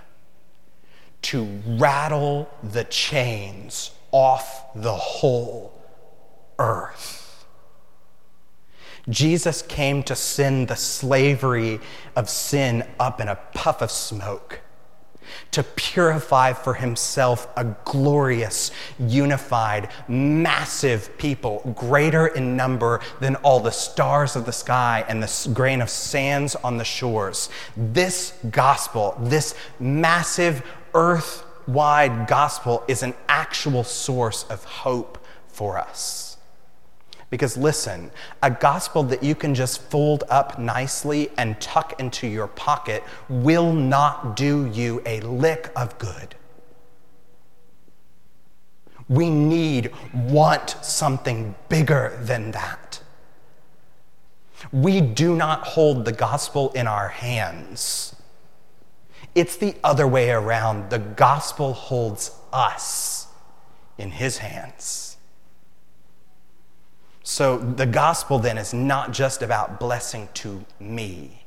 to 1.20 1.60
rattle 1.66 2.50
the 2.62 2.84
chains 2.84 3.92
off 4.10 4.72
the 4.74 4.94
whole 4.94 5.78
earth. 6.58 7.21
Jesus 9.08 9.62
came 9.62 10.02
to 10.04 10.14
send 10.14 10.68
the 10.68 10.76
slavery 10.76 11.80
of 12.14 12.30
sin 12.30 12.84
up 13.00 13.20
in 13.20 13.28
a 13.28 13.36
puff 13.54 13.82
of 13.82 13.90
smoke, 13.90 14.60
to 15.50 15.62
purify 15.62 16.52
for 16.52 16.74
himself 16.74 17.48
a 17.56 17.64
glorious, 17.84 18.70
unified, 18.98 19.88
massive 20.08 21.16
people, 21.18 21.74
greater 21.76 22.26
in 22.26 22.56
number 22.56 23.00
than 23.20 23.36
all 23.36 23.60
the 23.60 23.70
stars 23.70 24.36
of 24.36 24.46
the 24.46 24.52
sky 24.52 25.04
and 25.08 25.22
the 25.22 25.50
grain 25.52 25.80
of 25.80 25.90
sands 25.90 26.54
on 26.56 26.76
the 26.76 26.84
shores. 26.84 27.48
This 27.76 28.38
gospel, 28.50 29.16
this 29.20 29.54
massive 29.80 30.62
earth 30.94 31.44
wide 31.66 32.26
gospel, 32.26 32.84
is 32.86 33.02
an 33.02 33.14
actual 33.28 33.84
source 33.84 34.44
of 34.44 34.64
hope 34.64 35.18
for 35.48 35.78
us. 35.78 36.31
Because 37.32 37.56
listen, 37.56 38.10
a 38.42 38.50
gospel 38.50 39.02
that 39.04 39.22
you 39.22 39.34
can 39.34 39.54
just 39.54 39.80
fold 39.80 40.22
up 40.28 40.58
nicely 40.58 41.30
and 41.38 41.58
tuck 41.62 41.98
into 41.98 42.26
your 42.26 42.46
pocket 42.46 43.02
will 43.30 43.72
not 43.72 44.36
do 44.36 44.66
you 44.66 45.00
a 45.06 45.22
lick 45.22 45.72
of 45.74 45.98
good. 45.98 46.34
We 49.08 49.30
need, 49.30 49.92
want 50.12 50.76
something 50.82 51.54
bigger 51.70 52.18
than 52.20 52.50
that. 52.50 53.00
We 54.70 55.00
do 55.00 55.34
not 55.34 55.66
hold 55.68 56.04
the 56.04 56.12
gospel 56.12 56.70
in 56.72 56.86
our 56.86 57.08
hands. 57.08 58.14
It's 59.34 59.56
the 59.56 59.74
other 59.82 60.06
way 60.06 60.30
around. 60.30 60.90
The 60.90 60.98
gospel 60.98 61.72
holds 61.72 62.30
us 62.52 63.26
in 63.96 64.10
his 64.10 64.36
hands. 64.36 65.11
So 67.22 67.58
the 67.58 67.86
gospel 67.86 68.38
then 68.38 68.58
is 68.58 68.74
not 68.74 69.12
just 69.12 69.42
about 69.42 69.78
blessing 69.78 70.28
to 70.34 70.64
me, 70.80 71.44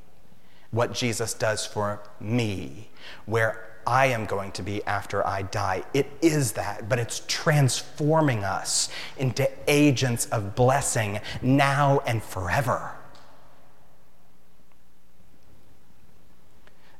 what 0.71 0.93
Jesus 0.93 1.33
does 1.33 1.65
for 1.65 2.01
me, 2.19 2.89
where 3.25 3.75
I 3.87 4.07
am 4.07 4.25
going 4.25 4.51
to 4.53 4.63
be 4.63 4.83
after 4.85 5.25
I 5.25 5.43
die. 5.43 5.83
It 5.93 6.09
is 6.21 6.53
that, 6.53 6.89
but 6.89 6.97
it's 6.97 7.21
transforming 7.27 8.43
us 8.43 8.89
into 9.17 9.49
agents 9.67 10.25
of 10.27 10.55
blessing 10.55 11.19
now 11.41 11.99
and 12.07 12.23
forever. 12.23 12.93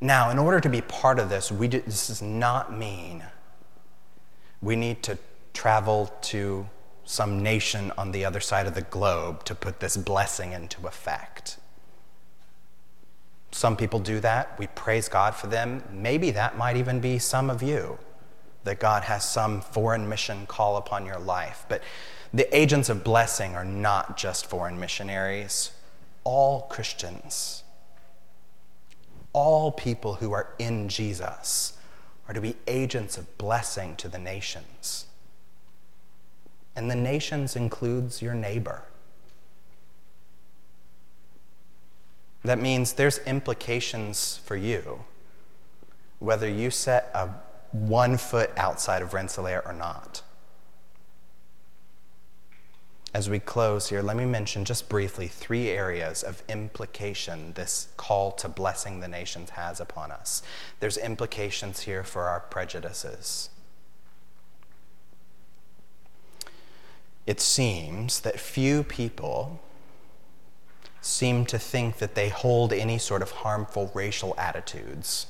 Now, 0.02 0.30
in 0.30 0.38
order 0.38 0.60
to 0.60 0.70
be 0.70 0.82
part 0.82 1.18
of 1.18 1.30
this, 1.30 1.52
we 1.52 1.68
do, 1.68 1.82
this 1.82 2.08
does 2.08 2.22
not 2.22 2.78
mean 2.78 3.24
we 4.62 4.76
need 4.76 5.02
to 5.04 5.18
travel 5.54 6.14
to 6.22 6.68
some 7.06 7.42
nation 7.42 7.92
on 7.98 8.12
the 8.12 8.26
other 8.26 8.40
side 8.40 8.68
of 8.68 8.74
the 8.74 8.82
globe 8.82 9.44
to 9.46 9.56
put 9.56 9.80
this 9.80 9.96
blessing 9.96 10.52
into 10.52 10.86
effect. 10.88 11.58
Some 13.52 13.78
people 13.78 14.00
do 14.00 14.20
that. 14.20 14.60
We 14.60 14.68
praise 14.68 15.08
God 15.08 15.36
for 15.36 15.48
them. 15.48 15.84
Maybe 15.92 16.32
that 16.32 16.58
might 16.58 16.76
even 16.76 17.00
be 17.00 17.20
some 17.20 17.50
of 17.50 17.64
you, 17.64 18.00
that 18.66 18.80
God 18.80 19.04
has 19.04 19.24
some 19.24 19.62
foreign 19.62 20.10
mission 20.10 20.46
call 20.48 20.76
upon 20.76 21.06
your 21.06 21.20
life. 21.20 21.66
But 21.70 21.82
the 22.34 22.54
agents 22.56 22.90
of 22.90 23.04
blessing 23.04 23.56
are 23.56 23.64
not 23.64 24.18
just 24.18 24.48
foreign 24.48 24.78
missionaries, 24.78 25.72
all 26.26 26.64
Christians, 26.64 27.64
all 29.32 29.72
people 29.72 30.16
who 30.16 30.34
are 30.34 30.50
in 30.60 30.90
Jesus 30.90 31.78
are 32.28 32.34
to 32.34 32.42
be 32.42 32.56
agents 32.68 33.18
of 33.18 33.38
blessing 33.38 33.96
to 33.98 34.08
the 34.08 34.18
nations. 34.18 35.05
And 36.76 36.92
the 36.92 36.96
nations 36.96 37.56
includes 37.56 38.22
your 38.22 38.34
neighbor. 38.34 38.84
That 42.44 42.60
means 42.60 42.94
there's 42.94 43.18
implications 43.20 44.40
for 44.46 44.56
you, 44.56 45.06
whether 46.20 46.48
you 46.48 46.70
set 46.70 47.10
a 47.14 47.30
one 47.72 48.18
foot 48.18 48.52
outside 48.56 49.02
of 49.02 49.14
Rensselaer 49.14 49.64
or 49.66 49.74
not. 49.74 50.22
As 53.16 53.30
we 53.30 53.40
close 53.40 53.88
here, 53.88 54.02
let 54.02 54.18
me 54.18 54.26
mention 54.26 54.66
just 54.66 54.90
briefly 54.90 55.28
three 55.28 55.70
areas 55.70 56.22
of 56.22 56.44
implication 56.50 57.54
this 57.54 57.88
call 57.96 58.34
to 58.34 58.50
blessing 58.50 59.00
the 59.00 59.08
nations 59.08 59.52
has 59.52 59.80
upon 59.80 60.12
us. 60.12 60.44
There's 60.82 60.98
implications 60.98 61.80
here 61.80 62.04
for 62.04 62.24
our 62.24 62.42
prejudices. 62.42 63.50
It 67.26 67.42
seems 67.42 68.20
that 68.22 68.40
few 68.40 68.84
people 68.84 69.60
seem 71.02 71.46
to 71.46 71.60
think 71.60 71.98
that 71.98 72.16
they 72.16 72.30
hold 72.30 72.74
any 72.74 72.98
sort 72.98 73.22
of 73.22 73.32
harmful 73.32 73.92
racial 73.94 74.34
attitudes. 74.38 75.28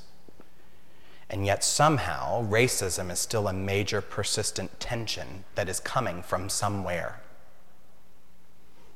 And 1.29 1.45
yet, 1.45 1.63
somehow, 1.63 2.43
racism 2.43 3.11
is 3.11 3.19
still 3.19 3.47
a 3.47 3.53
major 3.53 3.99
persistent 3.99 4.79
tension 4.79 5.43
that 5.55 5.67
is 5.67 5.79
coming 5.79 6.21
from 6.21 6.49
somewhere. 6.49 7.21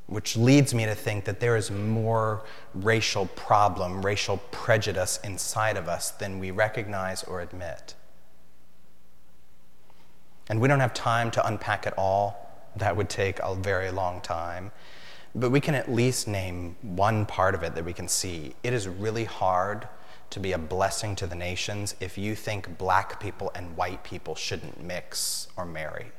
Which 0.05 0.37
leads 0.37 0.73
me 0.73 0.85
to 0.85 0.95
think 0.95 1.25
that 1.25 1.39
there 1.39 1.57
is 1.57 1.71
more 1.71 2.43
racial 2.73 3.25
problem, 3.27 4.05
racial 4.05 4.37
prejudice 4.51 5.19
inside 5.23 5.75
of 5.75 5.87
us 5.87 6.11
than 6.11 6.39
we 6.39 6.51
recognize 6.51 7.23
or 7.23 7.41
admit. 7.41 7.95
And 10.47 10.61
we 10.61 10.67
don't 10.67 10.79
have 10.79 10.93
time 10.93 11.31
to 11.31 11.45
unpack 11.45 11.85
it 11.85 11.93
all 11.97 12.48
that 12.79 12.95
would 12.95 13.09
take 13.09 13.39
a 13.39 13.55
very 13.55 13.91
long 13.91 14.21
time. 14.21 14.71
But 15.35 15.51
we 15.51 15.61
can 15.61 15.75
at 15.75 15.91
least 15.91 16.27
name 16.27 16.75
one 16.81 17.25
part 17.25 17.53
of 17.53 17.63
it 17.63 17.75
that 17.75 17.85
we 17.85 17.93
can 17.93 18.07
see. 18.07 18.55
It 18.63 18.73
is 18.73 18.87
really 18.87 19.25
hard 19.25 19.87
to 20.31 20.39
be 20.39 20.51
a 20.51 20.57
blessing 20.57 21.15
to 21.15 21.27
the 21.27 21.35
nations 21.35 21.95
if 21.99 22.17
you 22.17 22.35
think 22.35 22.77
black 22.77 23.19
people 23.19 23.51
and 23.55 23.75
white 23.75 24.03
people 24.03 24.35
shouldn't 24.35 24.83
mix 24.83 25.47
or 25.55 25.65
marry. 25.65 26.11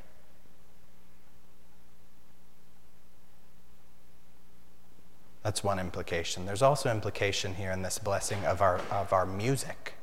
That's 5.43 5.65
one 5.65 5.79
implication. 5.79 6.45
There's 6.45 6.63
also 6.63 6.91
implication 6.91 7.55
here 7.55 7.73
in 7.73 7.83
this 7.83 7.99
blessing 7.99 8.45
of 8.45 8.61
our, 8.61 8.79
of 8.91 9.13
our 9.13 9.25
music, 9.25 9.95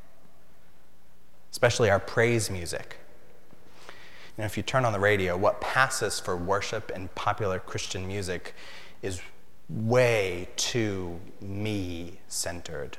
especially 1.52 1.89
our 1.89 2.00
praise 2.00 2.50
music. 2.50 2.98
You 4.38 4.43
know, 4.43 4.45
if 4.45 4.56
you 4.56 4.63
turn 4.63 4.86
on 4.86 4.93
the 4.93 5.00
radio, 5.00 5.36
what 5.36 5.60
passes 5.62 6.19
for 6.19 6.38
worship 6.38 6.91
and 6.93 7.13
popular 7.15 7.58
Christian 7.58 8.08
music 8.08 8.54
is 9.02 9.21
way 9.67 10.47
too 10.56 11.19
me 11.41 12.19
centered. 12.28 12.97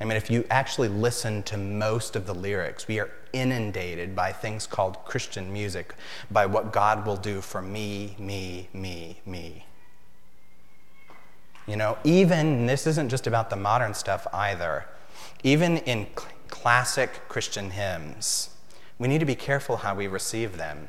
I 0.00 0.06
mean, 0.06 0.16
if 0.16 0.30
you 0.30 0.46
actually 0.48 0.88
listen 0.88 1.42
to 1.44 1.58
most 1.58 2.16
of 2.16 2.26
the 2.26 2.34
lyrics, 2.34 2.88
we 2.88 2.98
are 2.98 3.10
inundated 3.34 4.16
by 4.16 4.32
things 4.32 4.66
called 4.66 5.04
Christian 5.04 5.52
music, 5.52 5.94
by 6.30 6.46
what 6.46 6.72
God 6.72 7.04
will 7.04 7.18
do 7.18 7.42
for 7.42 7.60
me, 7.60 8.16
me, 8.18 8.68
me, 8.72 9.20
me. 9.26 9.66
You 11.66 11.76
know, 11.76 11.98
even, 12.02 12.64
this 12.64 12.86
isn't 12.86 13.10
just 13.10 13.26
about 13.26 13.50
the 13.50 13.56
modern 13.56 13.92
stuff 13.92 14.26
either, 14.32 14.86
even 15.44 15.76
in 15.78 16.06
cl- 16.18 16.32
classic 16.48 17.28
Christian 17.28 17.70
hymns, 17.70 18.48
we 19.00 19.08
need 19.08 19.18
to 19.18 19.26
be 19.26 19.34
careful 19.34 19.78
how 19.78 19.94
we 19.94 20.06
receive 20.06 20.58
them. 20.58 20.88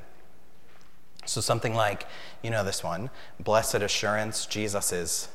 So, 1.26 1.40
something 1.40 1.74
like, 1.74 2.06
you 2.44 2.52
know, 2.52 2.64
this 2.64 2.84
one 2.84 3.10
Blessed 3.40 3.76
assurance, 3.76 4.46
Jesus 4.46 4.92
is 4.92 5.30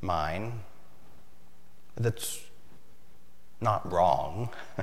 mine. 0.00 0.60
That's 1.96 2.40
not 3.60 3.92
wrong. 3.92 4.48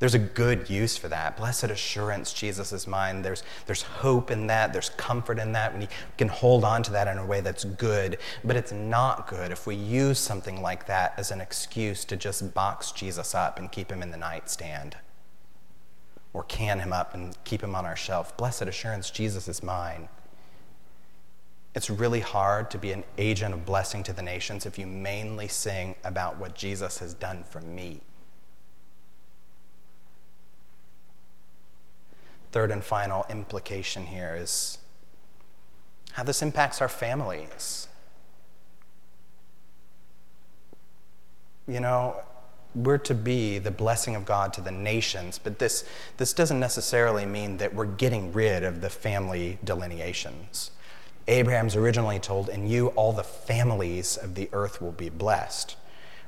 There's 0.00 0.14
a 0.14 0.18
good 0.18 0.68
use 0.68 0.96
for 0.96 1.06
that. 1.08 1.36
Blessed 1.36 1.64
assurance, 1.64 2.32
Jesus 2.32 2.72
is 2.72 2.88
mine. 2.88 3.22
There's, 3.22 3.44
there's 3.66 3.82
hope 3.82 4.32
in 4.32 4.48
that. 4.48 4.72
There's 4.72 4.90
comfort 4.90 5.38
in 5.38 5.52
that. 5.52 5.78
We 5.78 5.86
can 6.18 6.28
hold 6.28 6.64
on 6.64 6.82
to 6.82 6.90
that 6.90 7.06
in 7.06 7.16
a 7.16 7.24
way 7.24 7.40
that's 7.40 7.64
good. 7.64 8.18
But 8.42 8.56
it's 8.56 8.72
not 8.72 9.28
good 9.28 9.52
if 9.52 9.68
we 9.68 9.76
use 9.76 10.18
something 10.18 10.60
like 10.60 10.86
that 10.88 11.14
as 11.16 11.30
an 11.30 11.40
excuse 11.40 12.04
to 12.06 12.16
just 12.16 12.52
box 12.54 12.90
Jesus 12.90 13.36
up 13.36 13.58
and 13.58 13.70
keep 13.70 13.90
him 13.90 14.02
in 14.02 14.10
the 14.10 14.16
nightstand 14.16 14.96
or 16.34 16.42
can 16.44 16.80
him 16.80 16.92
up 16.92 17.14
and 17.14 17.34
keep 17.44 17.62
him 17.62 17.74
on 17.74 17.86
our 17.86 17.96
shelf. 17.96 18.36
Blessed 18.36 18.62
assurance, 18.62 19.10
Jesus 19.10 19.48
is 19.48 19.62
mine. 19.62 20.08
It's 21.74 21.88
really 21.88 22.20
hard 22.20 22.70
to 22.72 22.78
be 22.78 22.92
an 22.92 23.04
agent 23.16 23.54
of 23.54 23.64
blessing 23.64 24.02
to 24.02 24.12
the 24.12 24.22
nations 24.22 24.66
if 24.66 24.78
you 24.78 24.86
mainly 24.86 25.48
sing 25.48 25.94
about 26.04 26.36
what 26.38 26.54
Jesus 26.54 26.98
has 26.98 27.14
done 27.14 27.44
for 27.44 27.62
me. 27.62 28.02
third 32.54 32.70
and 32.70 32.84
final 32.84 33.26
implication 33.28 34.06
here 34.06 34.36
is 34.38 34.78
how 36.12 36.22
this 36.22 36.40
impacts 36.40 36.80
our 36.80 36.88
families. 36.88 37.88
You 41.66 41.80
know, 41.80 42.22
we're 42.74 42.98
to 42.98 43.14
be 43.14 43.58
the 43.58 43.70
blessing 43.70 44.16
of 44.16 44.24
God 44.24 44.52
to 44.54 44.60
the 44.60 44.70
nations, 44.70 45.38
but 45.38 45.58
this, 45.58 45.84
this 46.16 46.32
doesn't 46.32 46.60
necessarily 46.60 47.24
mean 47.26 47.58
that 47.58 47.74
we're 47.74 47.86
getting 47.86 48.32
rid 48.32 48.64
of 48.64 48.80
the 48.80 48.90
family 48.90 49.58
delineations. 49.62 50.70
Abraham's 51.28 51.76
originally 51.76 52.18
told, 52.18 52.48
In 52.48 52.68
you 52.68 52.88
all 52.88 53.12
the 53.12 53.24
families 53.24 54.16
of 54.16 54.34
the 54.34 54.48
earth 54.52 54.82
will 54.82 54.92
be 54.92 55.08
blessed 55.08 55.76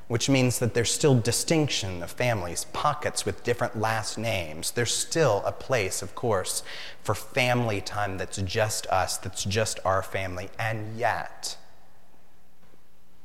which 0.07 0.29
means 0.29 0.59
that 0.59 0.73
there's 0.73 0.91
still 0.91 1.19
distinction 1.19 2.01
of 2.01 2.09
families, 2.09 2.65
pockets 2.71 3.25
with 3.25 3.43
different 3.43 3.77
last 3.77 4.17
names. 4.17 4.71
There's 4.71 4.93
still 4.93 5.43
a 5.45 5.51
place, 5.51 6.01
of 6.01 6.15
course, 6.15 6.63
for 7.01 7.13
family 7.13 7.81
time 7.81 8.17
that's 8.17 8.37
just 8.37 8.87
us, 8.87 9.17
that's 9.17 9.43
just 9.43 9.79
our 9.83 10.01
family. 10.01 10.49
And 10.57 10.97
yet, 10.97 11.57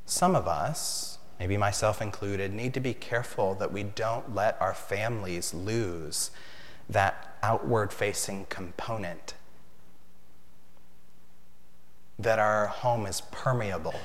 some 0.06 0.34
of 0.34 0.48
us, 0.48 1.11
maybe 1.42 1.56
myself 1.56 2.00
included, 2.00 2.52
need 2.52 2.72
to 2.72 2.78
be 2.78 2.94
careful 2.94 3.56
that 3.56 3.72
we 3.72 3.82
don't 3.82 4.32
let 4.32 4.56
our 4.60 4.72
families 4.72 5.52
lose 5.52 6.30
that 6.88 7.36
outward 7.42 7.92
facing 7.92 8.46
component. 8.48 9.34
That 12.16 12.38
our 12.38 12.68
home 12.68 13.06
is 13.06 13.22
permeable 13.32 13.98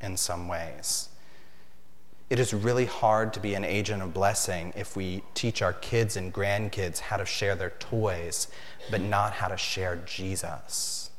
in 0.00 0.16
some 0.16 0.48
ways 0.48 1.10
it 2.30 2.38
is 2.38 2.54
really 2.54 2.86
hard 2.86 3.32
to 3.34 3.40
be 3.40 3.54
an 3.54 3.64
agent 3.64 4.02
of 4.02 4.14
blessing 4.14 4.72
if 4.74 4.96
we 4.96 5.22
teach 5.34 5.60
our 5.60 5.74
kids 5.74 6.16
and 6.16 6.32
grandkids 6.32 6.98
how 6.98 7.16
to 7.18 7.26
share 7.26 7.54
their 7.54 7.70
toys, 7.78 8.48
but 8.90 9.00
not 9.00 9.34
how 9.34 9.48
to 9.48 9.56
share 9.56 9.96
Jesus. 10.06 11.10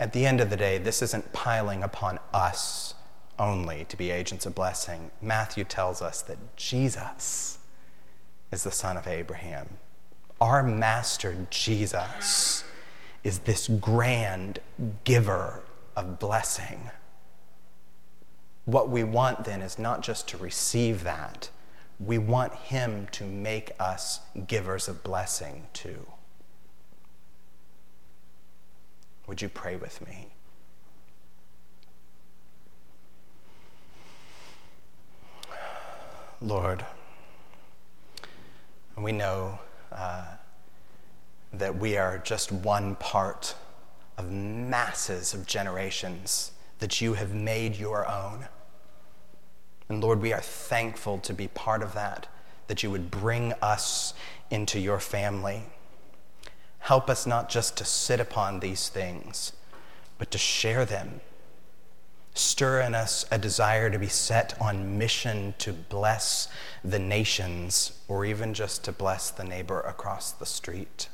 At 0.00 0.12
the 0.12 0.26
end 0.26 0.40
of 0.40 0.50
the 0.50 0.56
day, 0.56 0.78
this 0.78 1.02
isn't 1.02 1.32
piling 1.32 1.82
upon 1.82 2.20
us 2.32 2.94
only 3.38 3.84
to 3.88 3.96
be 3.96 4.10
agents 4.10 4.46
of 4.46 4.54
blessing. 4.54 5.10
Matthew 5.20 5.64
tells 5.64 6.00
us 6.00 6.22
that 6.22 6.56
Jesus 6.56 7.58
is 8.52 8.64
the 8.64 8.70
son 8.70 8.96
of 8.96 9.06
Abraham. 9.06 9.78
Our 10.40 10.62
master 10.62 11.46
Jesus 11.50 12.64
is 13.24 13.40
this 13.40 13.66
grand 13.68 14.60
giver 15.04 15.62
of 15.96 16.18
blessing. 16.18 16.90
What 18.64 18.88
we 18.88 19.02
want 19.02 19.44
then 19.44 19.62
is 19.62 19.78
not 19.78 20.02
just 20.02 20.28
to 20.28 20.36
receive 20.36 21.02
that, 21.02 21.50
we 21.98 22.18
want 22.18 22.54
Him 22.54 23.08
to 23.12 23.24
make 23.24 23.72
us 23.80 24.20
givers 24.46 24.86
of 24.86 25.02
blessing 25.02 25.66
too. 25.72 26.06
Would 29.38 29.42
you 29.42 29.48
pray 29.50 29.76
with 29.76 30.04
me? 30.04 30.26
Lord, 36.42 36.84
we 38.96 39.12
know 39.12 39.60
uh, 39.92 40.24
that 41.52 41.78
we 41.78 41.96
are 41.96 42.18
just 42.18 42.50
one 42.50 42.96
part 42.96 43.54
of 44.16 44.32
masses 44.32 45.32
of 45.32 45.46
generations 45.46 46.50
that 46.80 47.00
you 47.00 47.14
have 47.14 47.32
made 47.32 47.76
your 47.76 48.08
own. 48.08 48.48
And 49.88 50.02
Lord, 50.02 50.20
we 50.20 50.32
are 50.32 50.40
thankful 50.40 51.18
to 51.18 51.32
be 51.32 51.46
part 51.46 51.84
of 51.84 51.94
that, 51.94 52.26
that 52.66 52.82
you 52.82 52.90
would 52.90 53.08
bring 53.08 53.52
us 53.62 54.14
into 54.50 54.80
your 54.80 54.98
family. 54.98 55.62
Help 56.88 57.10
us 57.10 57.26
not 57.26 57.50
just 57.50 57.76
to 57.76 57.84
sit 57.84 58.18
upon 58.18 58.60
these 58.60 58.88
things, 58.88 59.52
but 60.16 60.30
to 60.30 60.38
share 60.38 60.86
them. 60.86 61.20
Stir 62.32 62.80
in 62.80 62.94
us 62.94 63.26
a 63.30 63.36
desire 63.36 63.90
to 63.90 63.98
be 63.98 64.08
set 64.08 64.58
on 64.58 64.96
mission 64.96 65.52
to 65.58 65.74
bless 65.74 66.48
the 66.82 66.98
nations, 66.98 67.92
or 68.08 68.24
even 68.24 68.54
just 68.54 68.84
to 68.84 68.90
bless 68.90 69.30
the 69.30 69.44
neighbor 69.44 69.80
across 69.80 70.32
the 70.32 70.46
street. 70.46 71.10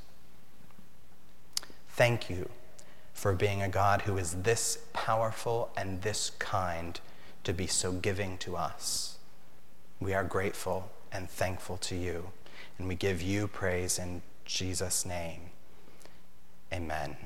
Thank 1.88 2.30
you 2.30 2.48
for 3.12 3.32
being 3.32 3.60
a 3.60 3.68
God 3.68 4.02
who 4.02 4.16
is 4.16 4.42
this 4.44 4.78
powerful 4.92 5.72
and 5.76 6.02
this 6.02 6.30
kind 6.38 7.00
to 7.42 7.52
be 7.52 7.66
so 7.66 7.90
giving 7.90 8.38
to 8.38 8.56
us. 8.56 9.18
We 9.98 10.14
are 10.14 10.22
grateful 10.22 10.92
and 11.10 11.28
thankful 11.28 11.78
to 11.78 11.96
you, 11.96 12.30
and 12.78 12.86
we 12.86 12.94
give 12.94 13.20
you 13.20 13.48
praise 13.48 13.98
in 13.98 14.22
Jesus' 14.44 15.04
name. 15.04 15.50
Amen. 16.74 17.16